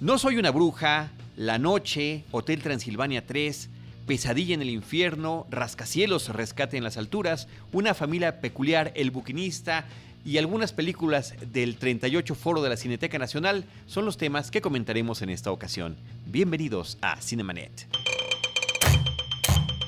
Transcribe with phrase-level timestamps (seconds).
[0.00, 3.70] No soy una bruja, La Noche, Hotel Transilvania 3,
[4.06, 9.86] Pesadilla en el infierno, Rascacielos, Rescate en las alturas, Una familia peculiar, El buquinista
[10.24, 15.22] y algunas películas del 38 Foro de la Cineteca Nacional son los temas que comentaremos
[15.22, 15.96] en esta ocasión.
[16.26, 17.86] Bienvenidos a Cinemanet.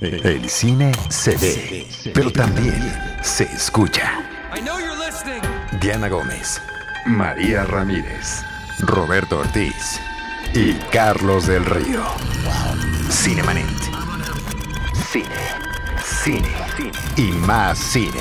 [0.00, 2.78] El cine se ve, pero también
[3.22, 4.12] se escucha.
[5.80, 6.60] Diana Gómez,
[7.06, 8.42] María Ramírez,
[8.80, 10.00] Roberto Ortiz
[10.54, 12.04] y Carlos del Río.
[13.08, 13.64] Cinemanet.
[15.10, 15.24] Cine,
[16.04, 16.52] cine
[17.16, 18.20] y más cine.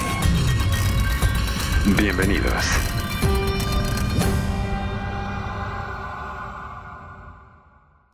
[1.98, 2.64] Bienvenidos.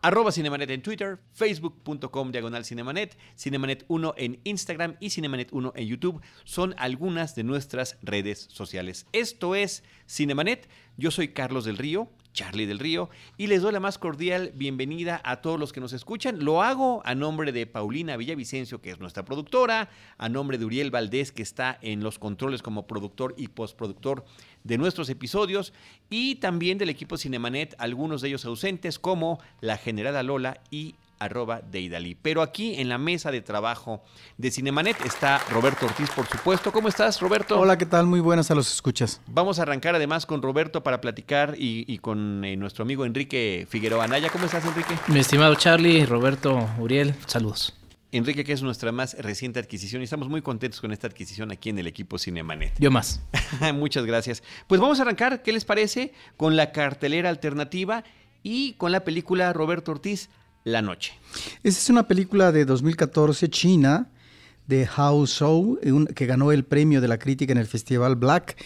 [0.03, 5.87] Arroba Cinemanet en Twitter, facebook.com diagonal Cinemanet, Cinemanet 1 en Instagram y Cinemanet 1 en
[5.87, 9.05] YouTube son algunas de nuestras redes sociales.
[9.13, 13.79] Esto es Cinemanet, yo soy Carlos del Río, Charlie del Río, y les doy la
[13.79, 16.43] más cordial bienvenida a todos los que nos escuchan.
[16.43, 20.91] Lo hago a nombre de Paulina Villavicencio, que es nuestra productora, a nombre de Uriel
[20.91, 24.23] Valdés, que está en los controles como productor y postproductor
[24.63, 25.73] de nuestros episodios,
[26.09, 31.61] y también del equipo Cinemanet, algunos de ellos ausentes, como la generada Lola y arroba
[31.61, 32.15] Deidali.
[32.15, 34.03] Pero aquí en la mesa de trabajo
[34.37, 36.71] de Cinemanet está Roberto Ortiz, por supuesto.
[36.71, 37.59] ¿Cómo estás, Roberto?
[37.59, 38.07] Hola, ¿qué tal?
[38.07, 39.21] Muy buenas a los escuchas.
[39.27, 43.67] Vamos a arrancar además con Roberto para platicar y, y con eh, nuestro amigo Enrique
[43.69, 44.29] Figueroa Anaya.
[44.29, 44.95] ¿Cómo estás, Enrique?
[45.07, 47.75] Mi estimado Charlie, Roberto, Uriel, saludos.
[48.11, 51.69] Enrique, que es nuestra más reciente adquisición y estamos muy contentos con esta adquisición aquí
[51.69, 52.73] en el equipo Cinemanet.
[52.77, 53.21] Yo más.
[53.73, 54.43] Muchas gracias.
[54.67, 56.13] Pues vamos a arrancar, ¿qué les parece?
[56.35, 58.03] Con la cartelera alternativa
[58.43, 60.29] y con la película Roberto Ortiz,
[60.63, 61.13] La Noche.
[61.63, 64.09] Esta es una película de 2014 china
[64.67, 65.79] de Hao Shou,
[66.15, 68.57] que ganó el premio de la crítica en el Festival Black.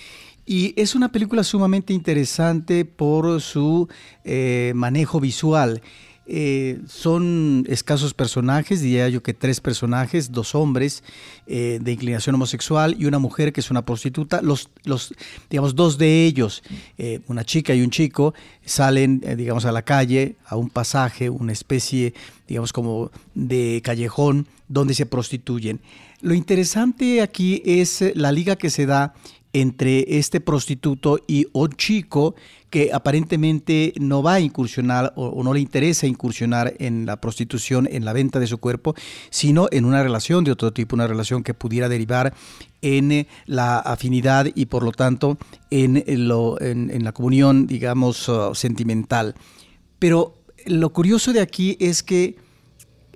[0.46, 3.88] Y es una película sumamente interesante por su
[4.24, 5.82] eh, manejo visual.
[6.28, 11.04] Eh, son escasos personajes, diría yo que tres personajes, dos hombres
[11.46, 14.42] eh, de inclinación homosexual y una mujer que es una prostituta.
[14.42, 15.14] Los, los
[15.50, 16.64] digamos, dos de ellos,
[16.98, 18.34] eh, una chica y un chico,
[18.66, 22.14] salen, digamos, a la calle, a un pasaje, una especie,
[22.48, 25.80] digamos, como de callejón donde se prostituyen.
[26.22, 29.14] Lo interesante aquí es la liga que se da
[29.56, 32.36] entre este prostituto y un chico
[32.70, 38.04] que aparentemente no va a incursionar o, no le interesa incursionar en la prostitución, en
[38.04, 38.96] la venta de su cuerpo,
[39.30, 42.34] sino en una relación de otro tipo, una relación que pudiera derivar
[42.82, 45.38] en la afinidad y por lo tanto
[45.72, 49.36] en la comunión, digamos, uh, sentimental.
[50.00, 50.36] Pero
[50.66, 52.36] lo curioso de aquí es que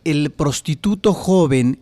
[0.05, 1.79] el prostituto joven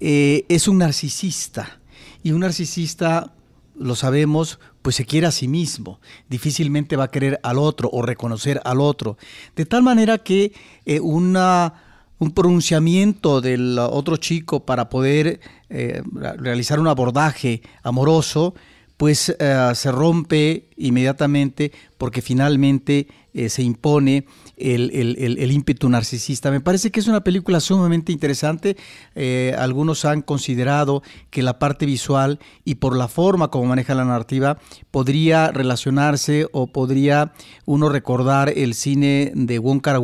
[0.00, 1.80] eh, es un narcisista
[2.22, 3.32] y un narcisista,
[3.76, 8.02] lo sabemos, pues se quiere a sí mismo, difícilmente va a querer al otro o
[8.02, 9.16] reconocer al otro,
[9.56, 10.52] de tal manera que
[10.84, 11.74] eh, una,
[12.18, 16.02] un pronunciamiento del otro chico para poder eh,
[16.36, 18.54] realizar un abordaje amoroso,
[18.96, 26.50] pues eh, se rompe inmediatamente porque finalmente eh, se impone el, el- ímpetu narcisista.
[26.50, 28.76] Me parece que es una película sumamente interesante.
[29.14, 34.04] Eh, algunos han considerado que la parte visual y por la forma como maneja la
[34.04, 34.58] narrativa
[34.90, 37.32] podría relacionarse o podría
[37.66, 40.00] uno recordar el cine de Wong Kar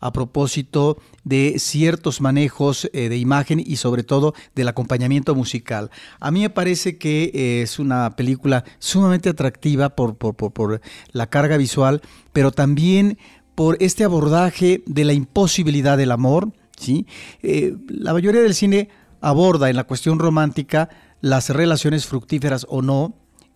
[0.00, 5.90] a propósito de ciertos manejos eh, de imagen y sobre todo del acompañamiento musical.
[6.20, 10.80] A mí me parece que es una película sumamente atractiva por- por- por
[11.12, 12.00] la carga visual,
[12.36, 13.16] pero también
[13.54, 16.52] por este abordaje de la imposibilidad del amor.
[16.78, 17.06] ¿sí?
[17.42, 18.90] Eh, la mayoría del cine
[19.22, 20.90] aborda en la cuestión romántica
[21.22, 23.14] las relaciones fructíferas o no,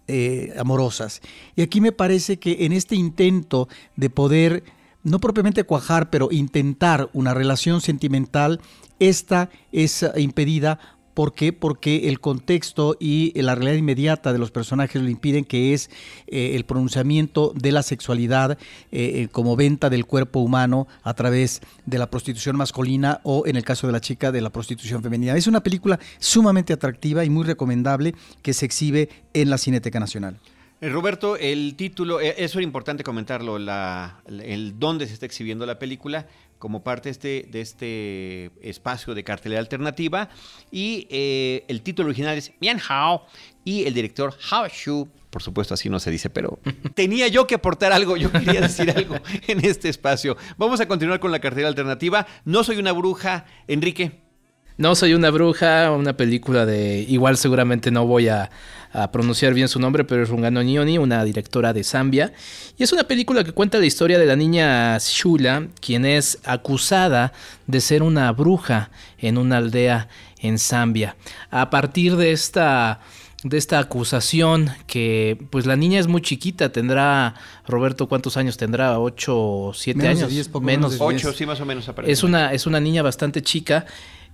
[0.08, 1.20] eh, amorosas.
[1.56, 4.64] Y aquí me parece que en este intento de poder,
[5.02, 8.62] no propiamente cuajar, pero intentar una relación sentimental,
[8.98, 10.78] esta es eh, impedida.
[11.14, 11.52] ¿Por qué?
[11.52, 15.90] Porque el contexto y la realidad inmediata de los personajes lo impiden, que es
[16.28, 18.56] eh, el pronunciamiento de la sexualidad eh,
[18.92, 23.64] eh, como venta del cuerpo humano a través de la prostitución masculina o, en el
[23.64, 25.36] caso de la chica, de la prostitución femenina.
[25.36, 30.38] Es una película sumamente atractiva y muy recomendable que se exhibe en la Cineteca Nacional.
[30.80, 36.26] Roberto, el título, eso era importante comentarlo, la, el dónde se está exhibiendo la película
[36.60, 40.28] como parte de este, de este espacio de cartelera alternativa.
[40.70, 43.26] Y eh, el título original es Mian Hao
[43.64, 45.08] y el director Hao Shu.
[45.30, 46.60] Por supuesto, así no se dice, pero
[46.94, 49.16] tenía yo que aportar algo, yo quería decir algo
[49.48, 50.36] en este espacio.
[50.58, 52.26] Vamos a continuar con la cartelera alternativa.
[52.44, 54.29] No soy una bruja, Enrique.
[54.80, 58.48] No soy una bruja, una película de igual seguramente no voy a,
[59.12, 62.32] pronunciar bien su nombre, pero es Rungano Nyoni, una directora de Zambia.
[62.78, 67.34] Y es una película que cuenta la historia de la niña Shula, quien es acusada
[67.66, 71.14] de ser una bruja en una aldea en Zambia.
[71.50, 73.00] A partir de esta
[73.42, 77.34] de esta acusación que pues la niña es muy chiquita, tendrá
[77.66, 80.30] Roberto cuántos años tendrá, ocho o siete años,
[80.60, 83.86] menos, ocho, sí más o menos Es una es una niña bastante chica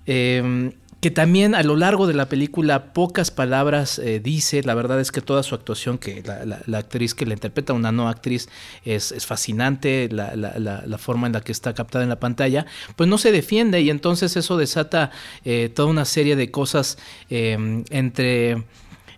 [0.06, 4.99] em, que también a lo largo de la película pocas palabras eh, dice, la verdad
[4.99, 8.49] es que toda su actuación, que la, actriz que la interpreta, una no actriz,
[8.85, 12.67] es, fascinante, la, forma en la que está captada en la pantalla,
[12.97, 13.82] pues no se defiende.
[13.82, 15.11] Y entonces eso desata
[15.44, 16.99] eh, toda una serie de cosas
[17.29, 18.64] em, entre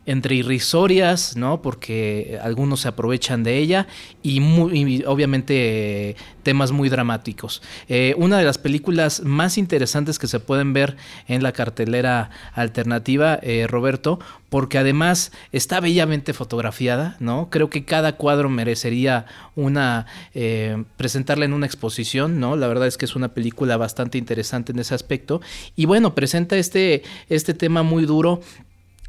[0.09, 1.61] entre irrisorias, ¿no?
[1.61, 3.87] Porque algunos se aprovechan de ella
[4.23, 7.61] y, muy, obviamente temas muy dramáticos.
[7.91, 10.97] Eh, una de las películas más interesantes que se pueden ver
[11.29, 14.19] en la cartelera alternativa, eh, Roberto,
[14.49, 17.49] porque además está bellamente fotografiada, ¿no?
[17.51, 19.27] Creo que cada cuadro merecería
[19.57, 22.57] una eh, presentarla en una exposición, ¿no?
[22.57, 25.43] La verdad es que es una película bastante interesante en ese aspecto
[25.77, 28.41] y bueno presenta este este tema muy duro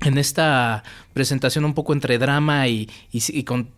[0.02, 2.88] en esta presentación un poco entre drama y,
[3.46, 3.70] con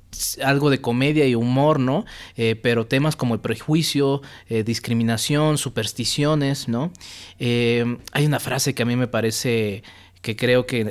[0.43, 2.05] algo de comedia y humor, ¿no?
[2.35, 6.91] Eh, pero temas como el prejuicio, eh, discriminación, supersticiones, ¿no?
[7.39, 9.83] Eh, hay una frase que a mí me parece
[10.21, 10.81] que creo que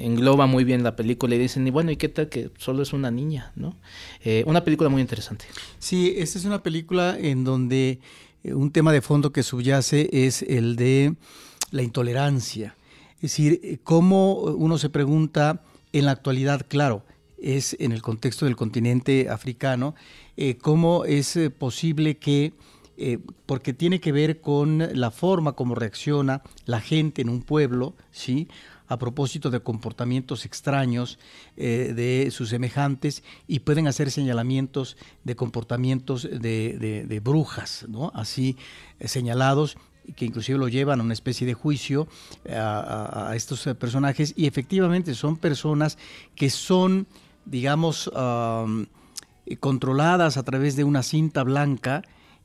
[0.00, 2.92] engloba muy bien la película y dicen, y bueno, ¿y qué tal que solo es
[2.92, 3.74] una niña, ¿no?
[4.44, 5.46] una película muy interesante.
[5.78, 8.00] Sí, esta es una película en donde
[8.44, 11.14] un tema de fondo que subyace es el de
[11.70, 12.74] la intolerancia
[13.26, 17.04] es decir, eh, cómo uno se pregunta en la actualidad, claro,
[17.38, 19.96] es en el contexto del continente africano,
[20.36, 22.54] eh, cómo es eh, posible que,
[23.44, 28.48] porque tiene que ver con la forma como reacciona la gente en un pueblo, ¿sí?
[28.86, 31.18] a propósito de comportamientos extraños
[31.56, 38.12] de sus semejantes y pueden hacer señalamientos de comportamientos de, de brujas, ¿no?
[38.14, 38.56] así
[39.04, 39.76] señalados
[40.14, 42.06] que inclusive lo llevan a una especie de juicio
[42.44, 44.34] eh, a, estos eh, personajes.
[44.36, 45.98] Y efectivamente son personas
[46.34, 47.06] que son,
[47.44, 48.10] digamos,
[49.60, 52.02] controladas a través de una cinta blanca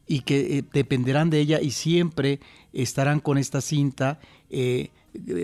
[0.08, 2.40] y que eh, dependerán de ella y siempre
[2.74, 4.20] estarán con esta cinta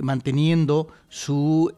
[0.01, 1.71] manteniendo su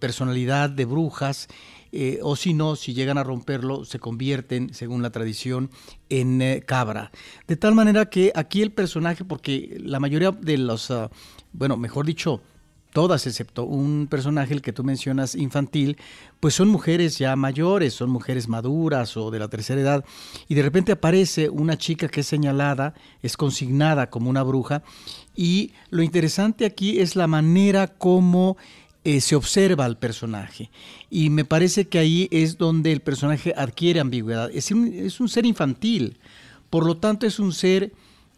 [0.00, 1.48] personalidad de brujas
[1.92, 5.70] eh, o si no, si llegan a romperlo, se convierten, según la tradición,
[6.08, 7.10] en eh, cabra.
[7.46, 11.10] De tal manera que aquí el personaje, porque la mayoría de los, ah,
[11.52, 12.40] bueno, mejor dicho,
[12.96, 15.98] todas excepto un personaje, el que tú mencionas, infantil,
[16.40, 20.04] pues son mujeres ya mayores, son mujeres maduras o de la tercera edad,
[20.48, 24.82] y de repente aparece una chica que es señalada, es consignada como una bruja,
[25.34, 28.56] y lo interesante aquí es la manera como
[29.06, 30.68] eh, se observa al personaje.
[31.10, 34.50] Y me parece que ahí es donde el personaje adquiere ambigüedad.
[34.52, 36.18] Es un, es un ser infantil,
[36.70, 37.92] por lo tanto es un ser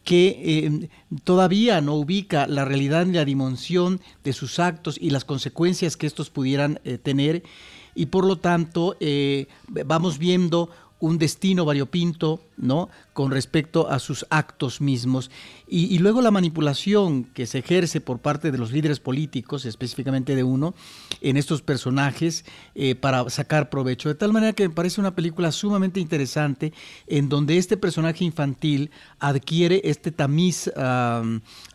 [0.04, 0.90] que eh,
[1.24, 6.06] todavía no ubica la realidad ni la dimensión de sus actos y las consecuencias que
[6.06, 7.44] estos pudieran eh, tener.
[7.94, 8.94] Y por lo tanto
[9.86, 10.68] vamos viendo
[11.00, 12.88] un destino variopinto, ¿no?
[13.12, 15.30] Con respecto a sus actos mismos.
[15.68, 20.42] Y, luego la manipulación que se ejerce por parte de los líderes políticos, específicamente de
[20.42, 20.74] uno,
[21.20, 24.08] en estos personajes eh, para sacar provecho.
[24.08, 26.72] De tal manera que me parece una película sumamente interesante
[27.06, 30.70] en donde este personaje infantil adquiere este tamiz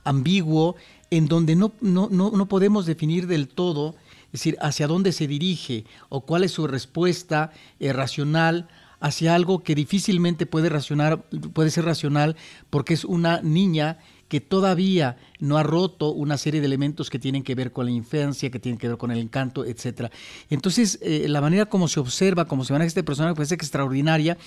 [0.03, 0.75] ambiguo
[1.09, 3.95] en donde no, no, no podemos definir del todo,
[4.27, 8.67] es decir, hacia dónde se dirige o cuál es su respuesta eh, racional
[9.03, 12.37] hacia algo que difícilmente puede, racionar, puede ser racional
[12.69, 17.43] porque es una niña que todavía no ha roto una serie de elementos que tienen
[17.43, 20.09] que ver con la infancia, que tienen que ver con el encanto, etc.
[20.49, 23.67] Entonces, eh, la manera como se observa, como se maneja este personaje, parece que es
[23.67, 24.37] extraordinaria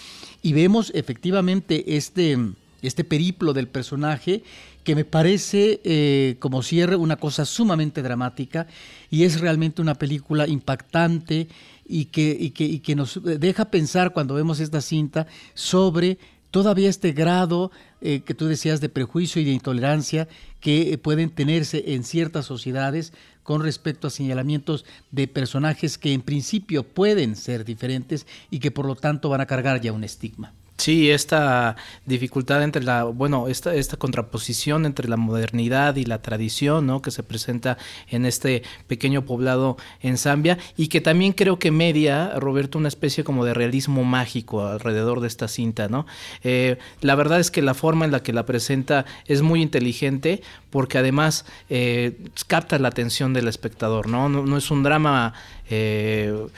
[0.40, 2.38] y vemos efectivamente este,
[2.80, 4.42] este periplo del personaje
[4.84, 8.68] que me parece eh, como cierre una cosa sumamente dramática
[9.10, 11.48] y es realmente una película impactante
[11.88, 16.18] y que, que, que nos deja pensar cuando vemos esta cinta sobre
[16.50, 20.28] todavía este grado eh, que tú decías de prejuicio y de intolerancia
[20.60, 23.12] que pueden tenerse en ciertas sociedades
[23.42, 28.86] con respecto a señalamientos de personajes que en principio pueden ser diferentes y que por
[28.86, 30.52] lo tanto van a cargar ya un estigma.
[30.76, 36.86] Sí, esta dificultad entre la, bueno, esta, esta contraposición entre la modernidad y la tradición,
[36.86, 37.00] ¿no?
[37.00, 37.78] Que se presenta
[38.10, 43.24] en este pequeño poblado en Zambia y que también creo que media, Roberto, una especie
[43.24, 46.06] como de realismo mágico alrededor de esta cinta, ¿no?
[46.44, 50.42] Eh, la verdad es que la forma en la que la presenta es muy inteligente
[50.68, 52.18] porque además eh,
[52.48, 54.28] capta la atención del espectador, ¿no?
[54.28, 55.32] No, no es un drama
[55.68, 56.48] eh,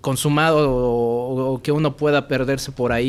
[0.00, 3.08] consumado o, que uno pueda perderse por ahí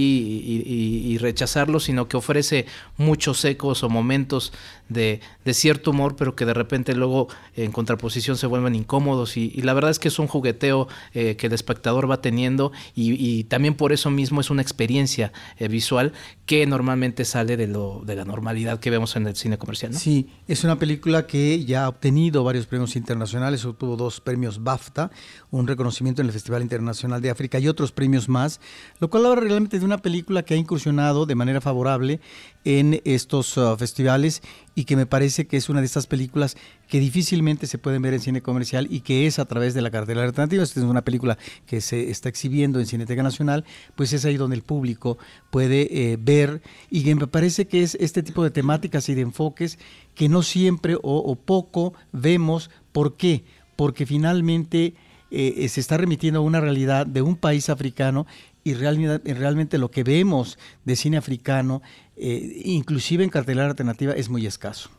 [1.05, 2.65] y, rechazarlo, sino que ofrece
[2.97, 4.51] muchos ecos o momentos
[4.89, 5.21] de,
[5.53, 9.37] cierto humor, pero que de repente luego en contraposición se vuelven incómodos.
[9.37, 13.45] Y, la verdad es que es un jugueteo eh, que el espectador va teniendo y,
[13.45, 16.13] también por eso mismo es una experiencia eh, visual
[16.45, 19.93] que normalmente sale de, lo, de la normalidad que vemos en el cine comercial.
[19.93, 25.11] Sí, es una película que ya ha obtenido varios premios internacionales, obtuvo dos premios BAFTA,
[25.51, 28.59] un reconocimiento en el Festival Internacional de África y otros premios más,
[28.99, 32.19] lo cual habla realmente de una película que ha incursionado de manera favorable
[32.65, 34.41] en estos uh, festivales
[34.75, 36.55] y que me parece que es una de estas películas
[36.87, 39.91] que difícilmente se pueden ver en cine comercial y que es a través de la
[39.91, 40.63] cartera alternativa.
[40.63, 43.65] Es una película que se está exhibiendo en Cineteca Nacional,
[43.95, 45.17] pues es ahí donde el público
[45.51, 49.21] puede eh, ver y que me parece que es este tipo de temáticas y de
[49.21, 49.77] enfoques
[50.15, 52.69] que no siempre o poco vemos.
[52.91, 53.43] ¿Por qué?
[53.75, 54.93] Porque finalmente
[55.35, 58.27] eh, se está remitiendo a una realidad de un país africano
[58.63, 61.81] y realmente lo que vemos de cine africano,
[62.15, 64.91] eh, inclusive en cartelera alternativa, es muy escaso.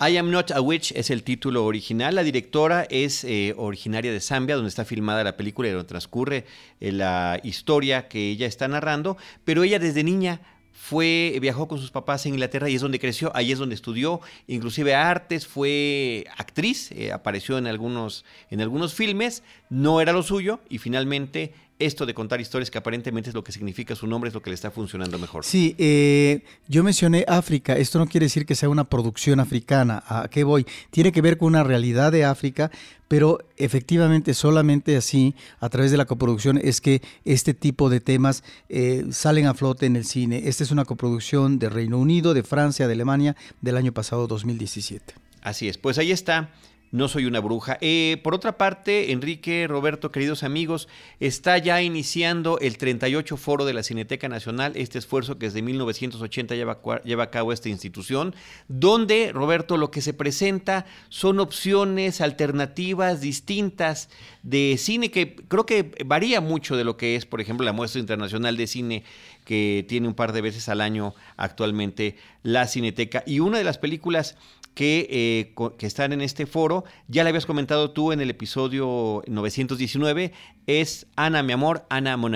[0.00, 2.14] I Am Not a Witch es el título original.
[2.14, 6.46] La directora es eh, originaria de Zambia, donde está filmada la película y donde transcurre
[6.78, 10.40] la historia que ella está narrando, pero ella desde niña
[10.72, 14.20] fue, viajó con sus papás a Inglaterra y es donde creció, ahí es donde estudió,
[14.46, 20.60] inclusive artes, fue actriz, eh, apareció en algunos, en algunos filmes, no era lo suyo
[20.68, 21.54] y finalmente
[21.86, 24.50] esto de contar historias que aparentemente es lo que significa su nombre, es lo que
[24.50, 25.44] le está funcionando mejor.
[25.44, 30.28] Sí, eh, yo mencioné África, esto no quiere decir que sea una producción africana, ¿a
[30.28, 30.66] qué voy?
[30.90, 32.70] Tiene que ver con una realidad de África,
[33.08, 38.42] pero efectivamente solamente así, a través de la coproducción, es que este tipo de temas
[38.68, 40.42] eh, salen a flote en el cine.
[40.46, 45.14] Esta es una coproducción de Reino Unido, de Francia, de Alemania, del año pasado 2017.
[45.42, 46.50] Así es, pues ahí está
[46.92, 47.78] no soy una bruja.
[47.80, 50.88] Eh, por otra parte, Enrique, Roberto, queridos amigos,
[51.20, 56.54] está ya iniciando el 38 Foro de la Cineteca Nacional, este esfuerzo que desde 1980
[56.54, 58.34] lleva, lleva a cabo esta institución,
[58.68, 64.10] donde, Roberto, lo que se presenta son opciones alternativas distintas
[64.42, 68.00] de cine que creo que varía mucho de lo que es, por ejemplo, la muestra
[68.00, 69.04] internacional de cine
[69.46, 73.22] que tiene un par de veces al año actualmente la Cineteca.
[73.26, 74.36] Y una de las películas
[74.74, 76.84] que, eh, que, están en este foro.
[77.08, 80.32] Ya le habías comentado tú en el episodio 919,
[80.66, 82.32] es Ana, mi amor, Ana, mon.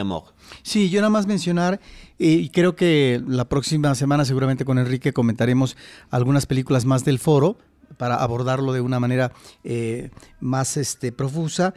[0.63, 1.81] Sí, yo nada más mencionar,
[2.19, 5.77] eh, y creo que la próxima semana seguramente con Enrique comentaremos
[6.11, 7.57] algunas películas más del foro
[7.97, 9.33] para abordarlo de una manera
[9.65, 11.73] eh, más este, profusa.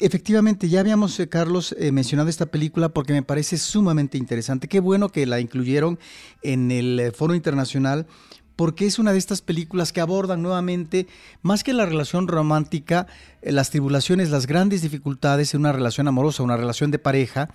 [0.00, 4.66] Efectivamente, ya habíamos, Carlos, mencionado esta película porque me parece sumamente interesante.
[4.66, 6.00] Qué bueno que la incluyeron
[6.42, 8.08] en el Foro Internacional
[8.56, 11.06] porque es una de estas películas que abordan nuevamente,
[11.42, 13.06] más que la relación romántica,
[13.42, 17.50] eh, las tribulaciones, las grandes dificultades en una relación amorosa, una relación de pareja,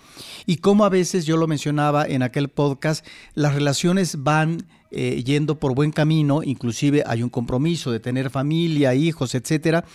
[0.45, 5.59] y cómo a veces, yo lo mencionaba en aquel podcast, las relaciones van eh, yendo
[5.59, 9.85] por buen camino, inclusive hay un compromiso de tener familia, hijos, etcétera,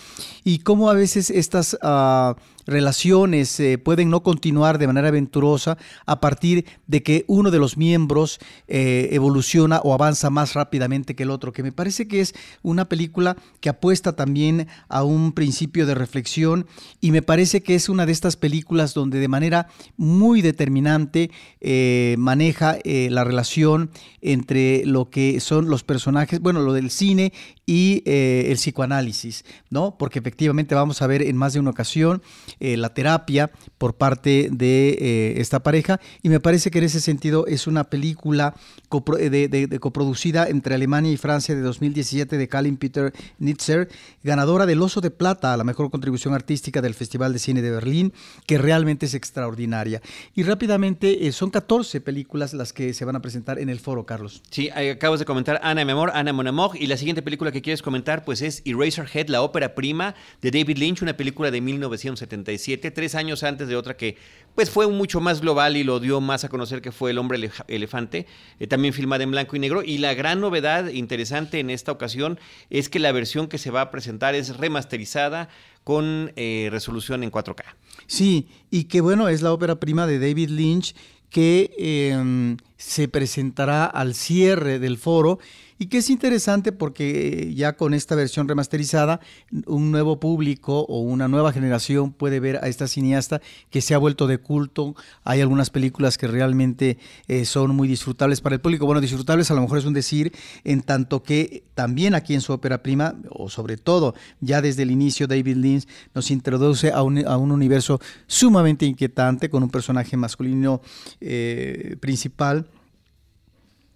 [0.43, 1.79] y cómo a veces estas...
[1.83, 2.37] Ah,
[2.67, 7.77] relaciones eh, pueden no continuar de manera aventurosa a partir de que uno de los
[7.77, 12.35] miembros eh, evoluciona o avanza más rápidamente que el otro, que me parece que es
[12.63, 16.67] una película que apuesta también a un principio de reflexión
[17.01, 21.31] y me parece que es una de estas películas donde de manera muy determinante
[21.61, 27.33] eh, maneja la relación entre lo que son los personajes, bueno, lo del cine
[27.65, 29.97] y el psicoanálisis, ¿no?
[29.99, 32.23] Porque efectivamente vamos a ver en más de una ocasión
[32.59, 37.01] eh, la terapia por parte de eh, esta pareja y me parece que en ese
[37.01, 38.55] sentido es una película
[38.91, 43.89] de, coproducida entre Alemania y Francia de 2017 de Kalin Peter Nitzer,
[44.23, 47.71] ganadora del Oso de Plata a la mejor contribución artística del Festival de Cine de
[47.71, 48.13] Berlín,
[48.47, 50.01] que realmente es extraordinaria.
[50.35, 54.07] Y rápidamente, eh, son 14 películas las que se van a presentar en el foro,
[54.07, 54.43] Carlos.
[54.51, 57.61] Sí, acabas de comentar Ana, mi amor, Ana, mon amor, y la siguiente película que
[57.61, 62.46] quieres comentar pues es Eraserhead, la ópera prima de David Lynch, una película de 1970
[62.91, 64.17] tres años antes de otra que
[64.55, 67.51] pues fue mucho más global y lo dio más a conocer que fue El hombre
[67.69, 68.27] elefante,
[68.59, 69.83] eh, también filmada en blanco y negro.
[69.83, 73.83] Y la gran novedad interesante en esta ocasión es que la versión que se va
[73.83, 75.51] a presentar es remasterizada
[75.85, 77.65] con eh, resolución en 4K.
[78.07, 80.95] Sí, y que bueno, es la ópera prima de David Lynch
[81.29, 85.39] que em, se presentará al cierre del foro
[85.79, 89.21] y que es interesante porque ya con esta versión remasterizada,
[89.67, 93.99] un nuevo público o una nueva generación puede ver a esta cineasta que se ha
[93.99, 94.95] vuelto de culto.
[95.25, 98.87] Hay algunas películas que realmente eh, son muy disfrutables para el público.
[98.87, 100.33] Bueno, disfrutables a lo mejor es un decir,
[100.65, 104.91] en tanto que también aquí en su ópera prima, o sobre todo ya desde el
[104.91, 110.17] inicio, David Lynch nos introduce a un, a un universo sumamente inquietante con un personaje
[110.17, 110.81] masculino
[111.21, 112.67] eh, principal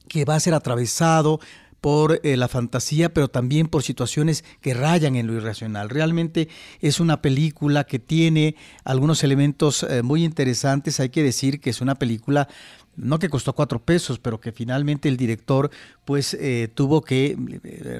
[0.08, 1.40] que va a ser atravesado
[1.80, 5.88] por eh, la fantasía, pero también por situaciones que rayan en lo irracional.
[5.88, 6.48] Realmente
[6.80, 11.00] es una película que tiene algunos elementos eh, muy interesantes.
[11.00, 12.48] Hay que decir que es una película
[12.96, 15.70] no que costó cuatro pesos, pero que finalmente el director
[16.04, 17.36] pues eh, tuvo que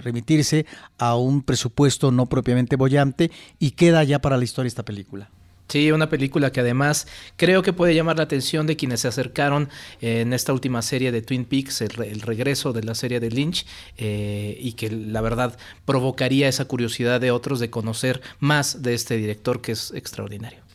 [0.03, 0.67] remitirse
[0.99, 5.31] a un presupuesto no propiamente bollante y queda ya para la historia esta película.
[5.71, 9.69] Sí, una película que además creo que puede llamar la atención de quienes se acercaron
[10.01, 13.65] en esta última serie de Twin Peaks, el, regreso de la serie de Lynch,
[13.97, 19.17] eh, y que la verdad provocaría esa curiosidad de otros de conocer más de este
[19.17, 20.70] director que es extraordinario.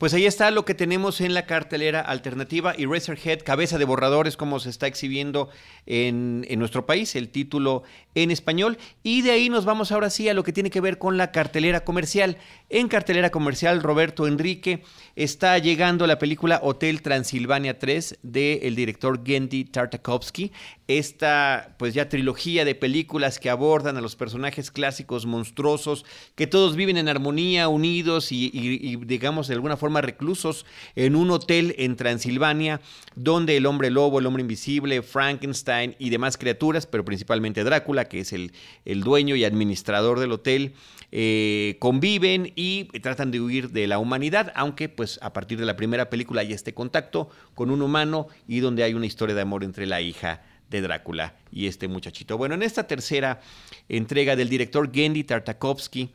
[0.00, 4.38] Pues ahí está lo que tenemos en la cartelera alternativa y Razorhead, cabeza de borradores,
[4.38, 5.50] como se está exhibiendo
[5.84, 7.82] en, en, nuestro país, el título
[8.14, 8.78] en español.
[9.02, 11.32] Y de ahí nos vamos ahora sí a lo que tiene que ver con la
[11.32, 12.38] cartelera comercial.
[12.70, 14.84] En cartelera comercial, Roberto Enrique
[15.24, 20.50] está llegando la película Hotel Transilvania 3 del director Gendy Tartakovsky.
[20.88, 26.74] Esta, pues ya trilogía de películas que abordan a los personajes clásicos monstruosos, que todos
[26.74, 30.64] viven en armonía, unidos y, y digamos, de alguna forma reclusos
[30.96, 32.80] en un hotel en Transilvania,
[33.14, 38.20] donde el hombre lobo, el hombre invisible, Frankenstein y demás criaturas, pero principalmente Drácula, que
[38.20, 38.52] es el,
[38.86, 40.72] el dueño y administrador del hotel,
[41.12, 45.76] eh, conviven y tratan de huir de la humanidad, aunque pues a partir de la
[45.76, 49.64] primera película hay este contacto con un humano y donde hay una historia de amor
[49.64, 52.38] entre la hija de Drácula y este muchachito.
[52.38, 53.40] Bueno, en esta tercera
[53.88, 56.12] entrega del director Gendy Tartakovsky,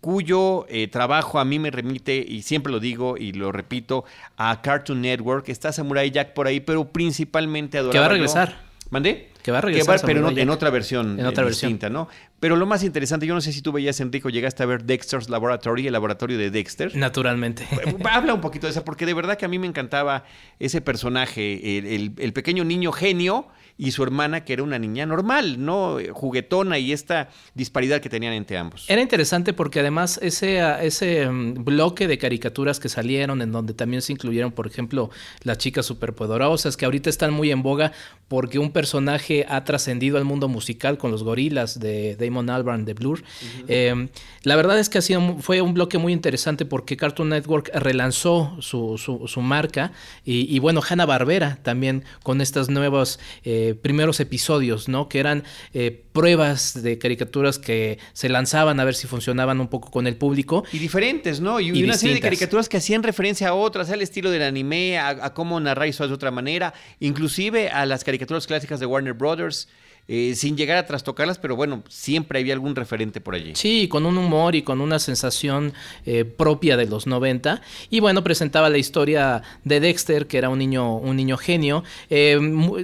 [0.00, 4.04] cuyo eh, trabajo a mí me remite, y siempre lo digo y lo repito,
[4.36, 5.48] a Cartoon Network.
[5.48, 8.70] Está Samurai Jack por ahí, pero principalmente a Que va a regresar.
[8.90, 9.30] ¿Mandé?
[9.42, 10.00] Que va a regresar.
[10.04, 12.08] pero en otra versión en otra distinta, ¿no?
[12.40, 15.28] Pero lo más interesante, yo no sé si tú veías, Enrico, llegaste a ver Dexter's
[15.28, 16.96] Laboratory, el laboratorio de Dexter.
[16.96, 17.68] Naturalmente.
[18.10, 20.24] Habla un poquito de esa, porque de verdad que a mí me encantaba
[20.58, 23.46] ese personaje, el pequeño niño genio
[23.80, 25.96] y su hermana, que era una niña normal, ¿no?
[26.12, 28.84] Juguetona y esta disparidad que tenían entre ambos.
[28.90, 34.02] Era interesante porque además ese, ese mm, bloque de caricaturas que salieron, en donde también
[34.02, 35.08] se incluyeron, por ejemplo,
[35.44, 37.92] las chicas superpoderosas, que ahorita están muy en boga
[38.28, 42.94] porque un personaje ha trascendido al mundo musical con los gorilas de Damon Albarn de
[42.94, 43.22] Blur.
[43.68, 44.08] Em,
[44.42, 48.56] la verdad es que ha sido, fue un bloque muy interesante porque Cartoon Network relanzó
[48.60, 49.92] su, su, marca
[50.24, 53.18] y, y, bueno, Hanna Barbera también con estas nuevas...
[53.44, 55.08] Eh, primeros episodios, ¿no?
[55.08, 59.90] Que eran eh, pruebas de caricaturas que se lanzaban a ver si funcionaban un poco
[59.90, 60.64] con el público.
[60.72, 61.60] Y diferentes, ¿no?
[61.60, 65.08] Y, una serie de caricaturas que hacían referencia a otras, al estilo del anime, a,
[65.08, 69.68] a cómo narrar historias de otra manera, inclusive a las caricaturas clásicas de Warner Brothers.
[70.12, 73.52] Eh, sin llegar a trastocarlas, pero bueno, siempre había algún referente por allí.
[73.54, 75.72] Sí, con un humor y con una sensación
[76.04, 77.62] eh, propia de los 90.
[77.90, 81.84] Y bueno, presentaba la historia de Dexter, que era un niño, un niño genio.
[82.08, 82.40] Eh,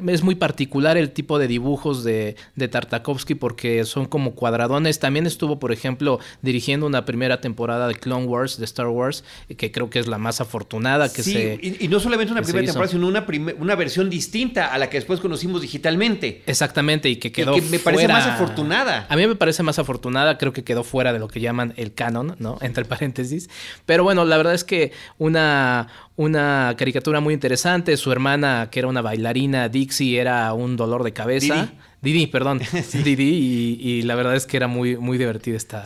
[0.06, 5.00] es muy particular el tipo de dibujos de, de, Tartakovsky porque son como cuadradones.
[5.00, 9.24] También estuvo, por ejemplo, dirigiendo una primera temporada de Clone Wars, de Star Wars,
[9.56, 11.58] que creo que es la más afortunada que se.
[11.60, 13.26] Y, y no solamente una primera temporada, sino una,
[13.58, 16.44] una versión distinta a la que después conocimos digitalmente.
[16.46, 19.06] Exactamente que quedó que me parece más afortunada.
[19.08, 21.94] A mí me parece más afortunada, creo que quedó fuera de lo que llaman el
[21.94, 22.58] canon, ¿no?
[22.62, 23.48] Entre paréntesis.
[23.84, 27.96] Pero bueno, la verdad es que una, una caricatura muy interesante.
[27.96, 31.72] Su hermana, que era una bailarina, Dixie, era un dolor de cabeza.
[32.06, 32.60] Didi, perdón.
[33.04, 35.82] Didi, y, la verdad es que era muy, muy divertida esta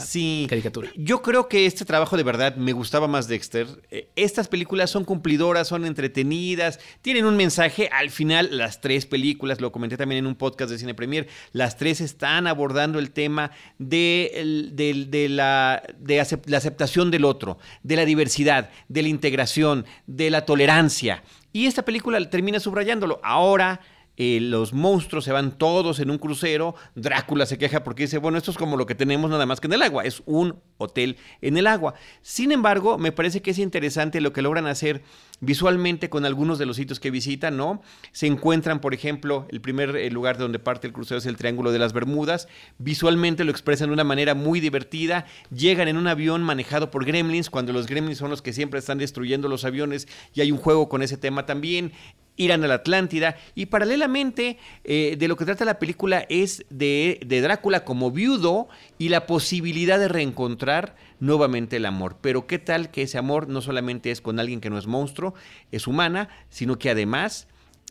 [0.48, 0.90] caricatura.
[0.94, 3.66] Yo creo que este trabajo de verdad me gustaba más Dexter.
[3.90, 7.88] Eh, estas películas son cumplidoras, son entretenidas, tienen un mensaje.
[7.90, 11.78] Al final, las tres películas, lo comenté también en un podcast de Cine Premier, las
[11.78, 18.04] tres están abordando el tema de, de, la, de la aceptación del otro, de la
[18.04, 21.22] diversidad, de la integración, de la tolerancia.
[21.52, 23.20] Y esta película termina subrayándolo.
[23.22, 23.80] Ahora
[24.22, 28.36] eh, los monstruos se van todos en un crucero, Drácula se queja porque dice, bueno,
[28.36, 31.16] esto es como lo que tenemos nada más que en el agua, es un hotel
[31.40, 31.94] en el agua.
[32.20, 35.00] Sin embargo, me parece que es interesante lo que logran hacer
[35.40, 37.80] visualmente con algunos de los sitios que visitan, ¿no?
[38.12, 41.38] Se encuentran, por ejemplo, el primer eh, lugar de donde parte el crucero es el
[41.38, 46.08] Triángulo de las Bermudas, visualmente lo expresan de una manera muy divertida, llegan en un
[46.08, 50.08] avión manejado por gremlins, cuando los gremlins son los que siempre están destruyendo los aviones
[50.34, 51.92] y hay un juego con ese tema también
[52.40, 57.20] irán a la Atlántida y paralelamente eh, de lo que trata la película es de,
[57.42, 62.16] Drácula como viudo y la posibilidad de reencontrar nuevamente el amor.
[62.22, 65.34] Pero qué tal que ese amor no solamente es con alguien que no es monstruo,
[65.70, 67.46] es humana, sino que además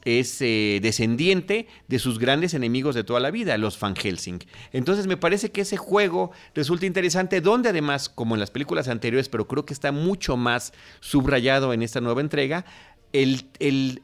[0.05, 4.39] es eh, descendiente de sus grandes enemigos de toda la vida, los Van Helsing.
[4.71, 9.29] Entonces me parece que ese juego resulta interesante, donde además, como en las películas anteriores,
[9.29, 12.65] pero creo que está mucho más subrayado en esta nueva entrega,
[13.13, 14.01] el,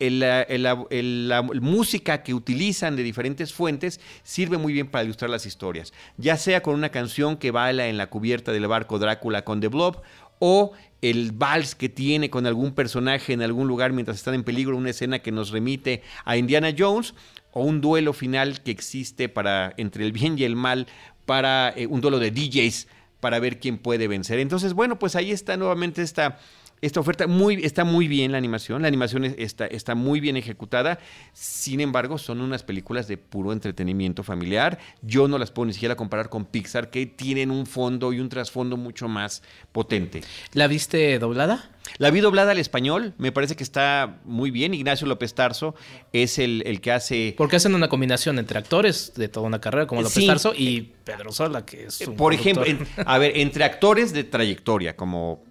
[1.28, 6.38] la, música que utilizan de diferentes fuentes sirve muy bien para ilustrar las historias, ya
[6.38, 10.02] sea con una canción que baila en la cubierta del barco Drácula con The Blob
[10.40, 14.76] o el vals que tiene con algún personaje en algún lugar mientras están en peligro,
[14.76, 17.14] una escena que nos remite a Indiana Jones,
[17.52, 20.88] o un duelo final que existe para entre el bien y el mal,
[21.26, 22.88] para eh, un duelo de DJs
[23.22, 24.40] para ver quién puede vencer.
[24.40, 26.38] Entonces, bueno, pues ahí está nuevamente esta
[26.82, 31.00] esta oferta muy, está muy bien la animación, la animación está, está muy bien ejecutada,
[31.34, 35.96] sin embargo son unas películas de puro entretenimiento familiar, yo no las puedo ni siquiera
[35.96, 40.22] comparar con Pixar que tienen un fondo y un trasfondo mucho más potente.
[40.54, 41.72] ¿La viste doblada?
[41.98, 44.74] La vi doblada al español, me parece que está muy bien.
[44.74, 45.76] Ignacio López Tarso
[46.14, 47.36] es el, que hace.
[47.38, 51.32] Porque hacen una combinación entre actores de toda una carrera, como López Tarso y Pedro
[51.32, 52.66] Sola, que es un Por ejemplo,
[53.06, 55.44] a ver, entre actores de trayectoria, como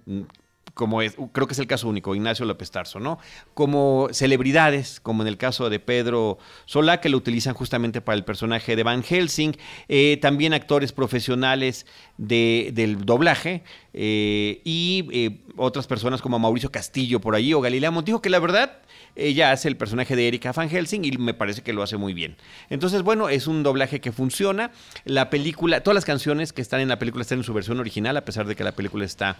[0.75, 3.19] como es, creo que es el caso único, Ignacio López Tarso, ¿no?
[3.55, 8.25] Como celebridades, como en el caso de Pedro Solá, que lo utilizan justamente para el
[8.25, 9.53] personaje de Van Helsing,
[9.89, 11.87] eh, también actores profesionales
[12.19, 18.21] del doblaje eh, y eh, otras personas como Mauricio Castillo por ahí o Galilea Montijo,
[18.21, 18.79] que la verdad
[19.17, 22.15] ella hace el personaje de Erika Van Helsing y me parece que lo hace muy
[22.15, 22.37] bien.
[22.69, 24.73] Entonces, bueno, es un doblaje que funciona.
[25.05, 28.17] La película, todas las canciones que están en la película están en su versión original,
[28.17, 29.39] a pesar de que la película está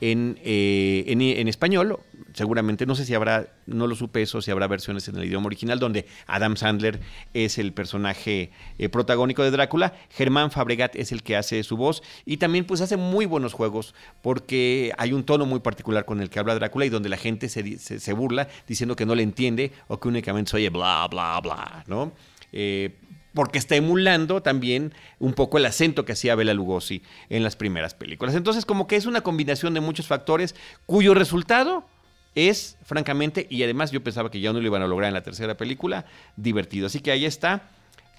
[0.00, 1.98] eh, en, en, español.
[2.34, 5.46] Seguramente, no sé si habrá, no lo supe eso, si habrá versiones en el idioma
[5.46, 7.00] original donde Adam Sandler
[7.32, 9.94] es el personaje eh, protagónico de Drácula.
[10.10, 13.94] Germán Fabregat es el que hace su voz y también pues hace muy buenos juegos
[14.20, 17.48] porque hay un tono muy particular con el que habla Drácula y donde la gente
[17.48, 21.40] se, se, burla diciendo que no le entiende o que únicamente se oye bla, bla,
[21.40, 22.12] bla, ¿no?
[22.52, 22.94] Eh,
[23.36, 27.92] porque está emulando también un poco el acento que hacía Bela Lugosi en las primeras
[27.92, 28.34] películas.
[28.34, 30.54] Entonces, como que es una combinación de muchos factores
[30.86, 31.86] cuyo resultado
[32.34, 35.22] es, francamente, y además yo pensaba que ya no lo iban a lograr en la
[35.22, 36.86] tercera película, divertido.
[36.86, 37.68] Así que ahí está,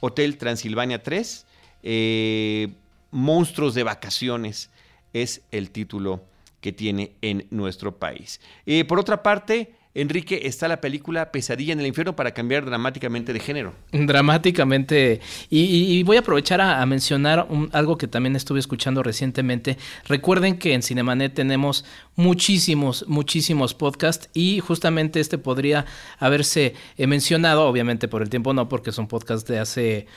[0.01, 1.47] Hotel Transilvania 3,
[1.81, 2.69] eh,
[3.09, 4.69] Monstruos de Vacaciones
[5.13, 6.23] es el título
[6.61, 8.39] que tiene en nuestro país.
[8.67, 13.33] Eh, por otra parte, Enrique, está la película Pesadilla en el Infierno para cambiar dramáticamente
[13.33, 13.73] de género.
[13.91, 15.21] Dramáticamente.
[15.49, 19.77] Y, voy a aprovechar a, mencionar algo que también estuve escuchando recientemente.
[20.07, 21.83] Recuerden que en Cinemanet tenemos
[22.15, 25.85] muchísimos, muchísimos podcasts y justamente este podría
[26.19, 30.07] haberse eh, mencionado, obviamente por el tiempo no, porque son podcasts de hace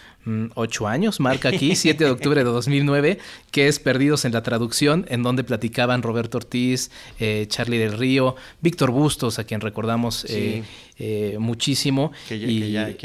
[0.54, 3.18] ocho años, marca aquí, 7 de octubre de 2009,
[3.50, 8.36] que es Perdidos en la Traducción, en donde platicaban Roberto Ortiz, eh, Charlie del Río,
[8.60, 10.62] Víctor Bustos, a quien recordamos eh,
[11.02, 12.12] eh, muchísimo.
[12.28, 12.38] Que